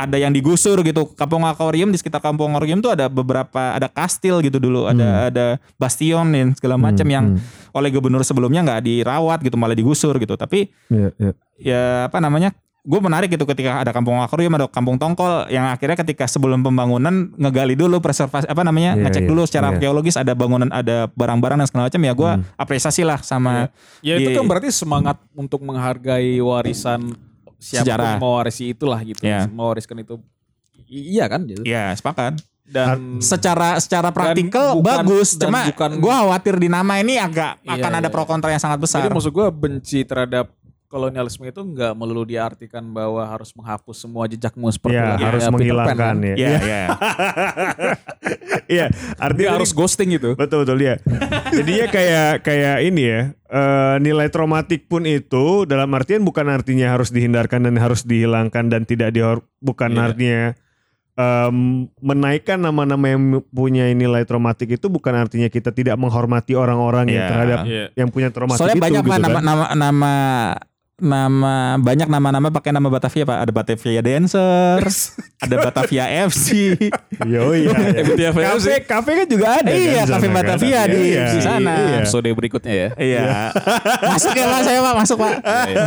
ada 0.00 0.16
yang 0.16 0.32
digusur 0.32 0.80
gitu. 0.80 1.12
Kampung 1.12 1.44
Akuarium 1.44 1.92
di 1.92 2.00
sekitar 2.00 2.18
Kampung 2.18 2.50
Akuarium 2.50 2.80
tuh 2.80 2.90
ada 2.90 3.06
beberapa 3.06 3.76
ada 3.76 3.84
kastil 3.86 4.40
gitu 4.40 4.56
dulu, 4.56 4.88
ada 4.88 5.28
ada 5.28 5.46
bastion 5.76 6.24
dan 6.26 6.56
segala 6.56 6.74
macam 6.74 7.02
Hmm, 7.02 7.12
yang 7.12 7.26
hmm. 7.36 7.70
oleh 7.70 7.88
gubernur 7.90 8.24
sebelumnya 8.24 8.64
nggak 8.64 8.80
dirawat 8.82 9.38
gitu 9.40 9.54
malah 9.54 9.74
digusur 9.74 10.16
gitu. 10.16 10.32
Tapi 10.34 10.72
Iya, 10.88 11.08
iya. 11.14 11.32
ya 11.54 11.82
apa 12.06 12.16
namanya 12.18 12.50
gue 12.80 12.96
menarik 12.96 13.28
gitu 13.28 13.44
ketika 13.44 13.76
ada 13.76 13.92
kampung 13.92 14.16
akuarium 14.16 14.56
ada 14.56 14.64
kampung 14.64 14.96
tongkol 14.96 15.44
yang 15.46 15.68
akhirnya 15.68 16.00
ketika 16.00 16.24
sebelum 16.24 16.64
pembangunan 16.64 17.28
ngegali 17.36 17.76
dulu 17.76 18.00
preservasi 18.00 18.48
apa 18.48 18.64
namanya 18.64 18.96
Iya, 18.96 19.04
ngecek 19.04 19.22
iya, 19.22 19.28
dulu 19.28 19.42
secara 19.44 19.66
iya. 19.68 19.72
arkeologis 19.76 20.16
ada 20.16 20.32
bangunan 20.32 20.64
ada 20.70 21.04
barang-barang 21.12 21.60
dan 21.60 21.66
segala 21.68 21.82
macam 21.86 22.00
ya 22.00 22.12
gue 22.16 22.30
Hmm. 22.32 22.44
apresiasi 22.56 23.04
lah 23.04 23.20
sama 23.20 23.68
Ya 24.00 24.16
itu 24.16 24.32
Di- 24.32 24.34
kan 24.34 24.48
berarti 24.48 24.72
semangat 24.72 25.20
untuk 25.34 25.60
menghargai 25.60 26.40
warisan 26.40 27.12
siapa 27.60 27.84
Sejarah. 27.84 28.04
yang 28.10 28.18
mewarisi 28.18 28.64
itulah 28.70 28.96
gitu. 29.00 29.20
Ya. 29.20 29.44
Mewariskan 29.46 30.00
itu. 30.00 30.16
I- 30.88 31.14
iya 31.14 31.28
kan 31.28 31.44
gitu. 31.44 31.62
ya 31.62 31.92
sepakat 31.92 32.40
Dan 32.64 33.18
secara 33.20 33.76
secara 33.76 34.10
praktikal 34.10 34.74
bukan- 34.74 35.02
bagus 35.02 35.34
dan 35.34 35.50
cuma 35.50 35.66
bukan- 35.66 35.98
gue 35.98 36.14
khawatir 36.16 36.54
di 36.56 36.66
nama 36.66 36.98
ini 36.98 37.14
agak 37.14 37.58
Iya, 37.60 37.76
akan 37.76 37.92
ada 37.92 38.06
iya. 38.06 38.12
pro 38.12 38.22
kontra 38.24 38.48
yang 38.48 38.58
sangat 38.58 38.78
besar 38.78 38.98
jadi 39.00 39.10
maksud 39.10 39.30
gue 39.30 39.46
benci 39.50 40.02
terhadap 40.02 40.54
kolonialisme 40.90 41.46
itu 41.46 41.62
nggak 41.62 41.94
melulu 41.94 42.26
diartikan 42.26 42.82
bahwa 42.90 43.22
harus 43.22 43.54
menghapus 43.54 43.94
semua 43.96 44.26
jejakmu 44.26 44.66
seperti 44.68 44.98
Ya, 44.98 45.14
lagunya 45.14 45.26
harus 45.30 45.42
Pan, 45.42 45.52
menghilangkan 45.54 45.96
kan? 45.96 46.16
ya. 46.20 46.34
ya 46.34 46.50
ya 46.58 46.84
Iya, 48.66 48.86
Dia 48.86 48.86
artinya 49.24 49.50
harus 49.54 49.70
ghosting 49.70 50.10
gitu. 50.12 50.34
Betul 50.34 50.66
betul 50.66 50.76
dia. 50.82 50.98
Jadinya 51.50 51.86
kayak 51.86 52.30
kayak 52.42 52.76
ini 52.82 53.02
ya 53.02 53.20
eh, 53.30 53.94
nilai 53.98 54.26
traumatik 54.28 54.86
pun 54.86 55.06
itu 55.06 55.62
dalam 55.62 55.90
artian 55.90 56.20
bukan 56.20 56.46
artinya 56.46 56.90
harus 56.90 57.10
dihindarkan 57.10 57.70
dan 57.70 57.78
harus 57.78 58.02
dihilangkan 58.02 58.66
dan 58.66 58.82
tidak 58.82 59.14
dihor 59.14 59.46
bukan 59.58 59.90
Iya. 59.90 60.02
artinya 60.02 60.42
em, 61.12 61.56
menaikkan 61.98 62.56
nama-nama 62.56 63.06
yang 63.06 63.22
punya 63.46 63.86
nilai 63.90 64.24
traumatik 64.24 64.70
itu 64.72 64.86
bukan 64.86 65.12
artinya 65.12 65.46
kita 65.46 65.70
tidak 65.70 65.94
menghormati 65.94 66.54
orang-orang 66.54 67.06
yang 67.06 67.22
Iya. 67.22 67.28
terhadap 67.28 67.58
Iya. 67.62 67.84
yang 67.94 68.08
punya 68.08 68.30
traumatik 68.30 68.58
soalnya 68.58 68.78
itu 68.78 68.84
banyak 68.86 69.02
gitu 69.02 69.10
pak 69.12 69.18
kan. 69.20 69.42
nama, 69.44 69.66
nama 69.72 70.12
nama 71.00 71.80
banyak 71.80 72.06
nama-nama 72.06 72.48
pakai 72.52 72.70
nama 72.70 72.86
Batavia 72.86 73.24
pak 73.24 73.38
ada 73.42 73.52
Batavia 73.52 74.00
Dancers 74.04 75.16
ada 75.44 75.56
Batavia 75.58 76.04
FC 76.28 76.76
Yo 77.24 77.52
iya. 77.52 77.74
iya. 77.74 78.30
Batavia 78.32 78.80
kafe 78.80 79.00
kafe 79.00 79.10
kan 79.24 79.26
juga 79.28 79.46
ada. 79.60 79.70
Iya, 79.72 80.02
kan 80.04 80.20
sana, 80.20 80.24
kan? 80.24 80.32
Batavia 80.32 80.80
di- 80.88 81.08
Iya, 81.12 81.24
di 81.32 81.40
sana. 81.40 81.72
Iya. 81.76 81.96
Episode 82.04 82.28
berikutnya 82.32 82.72
ya. 82.72 82.88
Iya. 82.96 83.22
masuk 84.12 84.32
ya 84.36 84.46
Pak, 84.46 84.60
saya 84.64 84.78
Pak, 84.80 84.94
masuk 84.96 85.16
Pak. 85.20 85.34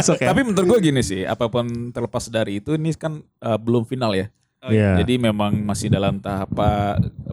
Masuk 0.02 0.18
ya. 0.20 0.28
Tapi 0.34 0.40
menurut 0.46 0.66
gue 0.68 0.80
gini 0.92 1.02
sih, 1.02 1.22
apa 1.26 1.46
pun 1.50 1.66
terlepas 1.94 2.28
dari 2.30 2.60
itu 2.62 2.76
ini 2.76 2.94
kan 2.98 3.22
uh, 3.42 3.58
belum 3.58 3.86
final 3.86 4.14
ya. 4.14 4.28
Iya. 4.64 5.04
Jadi 5.04 5.20
memang 5.20 5.60
masih 5.60 5.92
dalam 5.92 6.24
tahap 6.24 6.48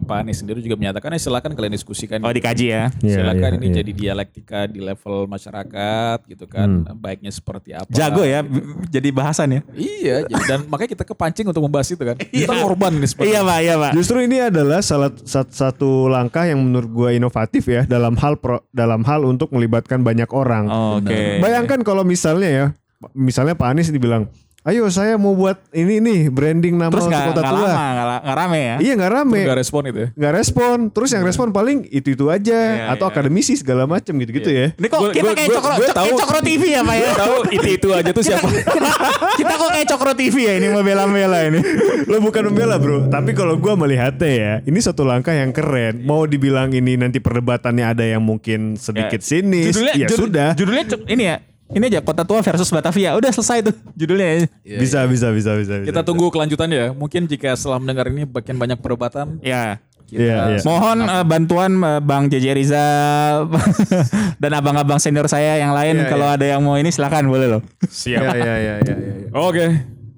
Pak 0.01 0.17
Anies 0.21 0.41
sendiri 0.41 0.59
juga 0.59 0.75
menyatakan, 0.75 1.13
eh 1.13 1.21
silakan 1.21 1.53
kalian 1.53 1.73
diskusikan. 1.73 2.19
Oh 2.21 2.33
dikaji 2.33 2.65
ya. 2.67 2.89
Iya, 2.99 3.15
silakan 3.21 3.51
iya, 3.53 3.57
ini 3.61 3.67
iya. 3.69 3.75
jadi 3.79 3.91
dialektika 3.91 4.59
di 4.65 4.79
level 4.79 5.25
masyarakat 5.25 6.17
gitu 6.25 6.45
kan, 6.45 6.67
baiknya 6.97 7.29
seperti 7.29 7.71
apa. 7.71 7.87
Jago 7.87 8.25
ya 8.25 8.41
b- 8.41 8.61
jadi 8.95 9.09
bahasan 9.13 9.47
ya. 9.55 9.61
Iya, 9.73 10.15
dan 10.45 10.65
makanya 10.71 10.97
kita 10.97 11.05
kepancing 11.05 11.45
untuk 11.47 11.63
membahas 11.63 11.87
itu 11.89 12.01
kan. 12.01 12.15
Kita 12.17 12.53
korban 12.57 12.97
ini 12.97 13.07
seperti 13.07 13.31
Iya 13.31 13.41
Pak, 13.41 13.59
iya 13.61 13.75
Pak. 13.77 13.91
Justru 13.93 14.17
ini 14.21 14.37
adalah 14.41 14.79
salah 14.81 15.11
sat- 15.23 15.53
satu 15.53 16.09
langkah 16.09 16.43
yang 16.43 16.59
menurut 16.59 16.89
gue 16.89 17.09
inovatif 17.15 17.69
ya 17.69 17.85
dalam 17.85 18.17
hal 18.17 18.37
pro- 18.37 18.65
dalam 18.73 19.05
hal 19.05 19.23
untuk 19.23 19.53
melibatkan 19.53 20.01
banyak 20.01 20.27
orang. 20.33 20.67
Oke. 20.99 21.39
Bayangkan 21.39 21.85
kalau 21.85 22.01
misalnya 22.01 22.49
ya, 22.49 22.65
misalnya 23.13 23.53
Pak 23.53 23.67
Anies 23.71 23.89
dibilang, 23.89 24.27
ayo 24.61 24.85
saya 24.87 25.17
mau 25.17 25.33
buat 25.33 25.57
ini 25.71 25.97
nih 25.97 26.19
branding 26.27 26.77
nama 26.77 26.93
Terus 26.93 27.09
nggak 27.09 27.23
kota 27.27 27.41
nggak 27.41 27.49
tua. 27.51 27.65
lama, 27.65 27.81
nggak 27.87 28.05
la- 28.05 28.21
nggak 28.21 28.37
rame 28.37 28.59
ya. 28.61 28.75
Iya 28.77 28.93
nggak 28.93 29.11
rame, 29.11 29.39
Gak 29.41 29.57
respon 29.57 29.81
itu 29.83 29.97
ya. 29.97 30.09
nggak 30.13 30.33
respon. 30.35 30.75
Terus 30.87 31.09
yang 31.11 31.23
respon 31.23 31.47
paling 31.49 31.77
itu 31.87 32.09
itu 32.11 32.25
aja 32.27 32.59
Iya, 32.61 32.85
atau 32.89 33.05
iya. 33.05 33.11
akademisi 33.11 33.53
segala 33.55 33.83
macam 33.85 34.13
gitu 34.15 34.31
gitu 34.31 34.49
ya. 34.49 34.69
Ini 34.71 34.87
kok 34.87 34.99
Gua- 34.99 35.09
kita 35.09 35.23
gua- 35.23 35.33
kayak 35.33 35.49
gua- 35.49 35.57
cokro, 35.57 35.73
gua 35.73 35.81
cok- 35.83 35.95
tahu. 35.95 36.05
kayak 36.05 36.19
cokro 36.21 36.39
TV 36.41 36.63
ya 36.67 36.81
Pak 36.81 36.95
ya. 36.95 37.09
Tahu 37.15 37.35
itu 37.51 37.67
itu 37.71 37.87
aja 37.89 38.11
tuh 38.11 38.23
siapa? 38.23 38.47
kita, 38.47 38.89
kita 39.35 39.53
kok 39.55 39.69
kayak 39.71 39.87
cokro 39.89 40.11
TV 40.13 40.35
ya 40.39 40.53
ini 40.55 40.67
mau 40.69 40.81
bela-bela 40.81 41.39
ini. 41.43 41.59
Lo 42.05 42.17
bukan 42.19 42.41
membela 42.45 42.77
bro, 42.77 43.07
tapi 43.07 43.31
kalau 43.31 43.55
gue 43.55 43.73
melihatnya 43.73 44.29
ya, 44.29 44.53
ini 44.61 44.77
satu 44.77 45.01
langkah 45.01 45.31
yang 45.31 45.49
keren. 45.49 46.03
Mau 46.03 46.23
dibilang 46.23 46.69
ini 46.69 46.95
nanti 46.95 47.17
perdebatannya 47.17 47.85
ada 47.87 48.03
yang 48.03 48.21
mungkin 48.21 48.75
sedikit 48.75 49.21
sinis, 49.21 49.73
ya 49.73 50.05
judul- 50.05 50.29
sudah. 50.29 50.49
Judulnya 50.53 50.83
ini 51.07 51.23
ya. 51.25 51.37
Ini 51.71 51.83
aja 51.87 51.99
Kota 52.03 52.27
Tua 52.27 52.43
versus 52.43 52.67
Batavia. 52.67 53.15
Udah 53.15 53.31
selesai 53.31 53.63
tuh 53.63 53.75
judulnya. 53.95 54.43
bisa, 54.61 55.07
bisa, 55.07 55.31
bisa, 55.31 55.55
bisa, 55.55 55.73
bisa. 55.79 55.87
Kita 55.87 56.03
tunggu 56.03 56.27
kelanjutannya 56.27 56.77
ya. 56.77 56.89
Mungkin 56.91 57.25
jika 57.25 57.55
setelah 57.55 57.79
mendengar 57.79 58.11
ini 58.11 58.27
makin 58.27 58.55
banyak 58.55 58.77
perdebatan, 58.77 59.39
Ya. 59.39 59.79
kita 60.03 60.19
Iya, 60.19 60.37
iya. 60.51 60.59
Mohon 60.67 61.07
eh, 61.07 61.23
bantuan 61.23 61.71
eh, 61.79 62.01
Bang 62.03 62.27
JJ 62.27 62.45
Rizal 62.51 63.47
dan 64.43 64.51
abang-abang 64.51 64.99
senior 64.99 65.31
saya 65.31 65.55
yang 65.55 65.71
lain 65.71 66.03
Iya, 66.03 66.11
kalau 66.11 66.27
iya. 66.27 66.35
ada 66.35 66.45
yang 66.51 66.59
mau 66.59 66.75
ini 66.75 66.91
silakan 66.91 67.31
boleh 67.31 67.47
loh. 67.47 67.61
siap. 67.87 68.19
Ya, 68.19 68.35
ya, 68.35 68.55
ya, 68.59 68.73
ya, 68.83 68.95
ya. 68.99 69.15
Oke, 69.31 69.65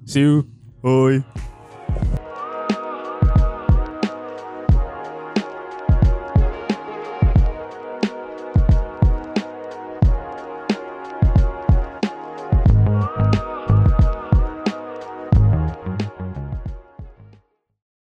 see 0.02 0.26
you. 0.26 0.42
Hoi. 0.82 1.22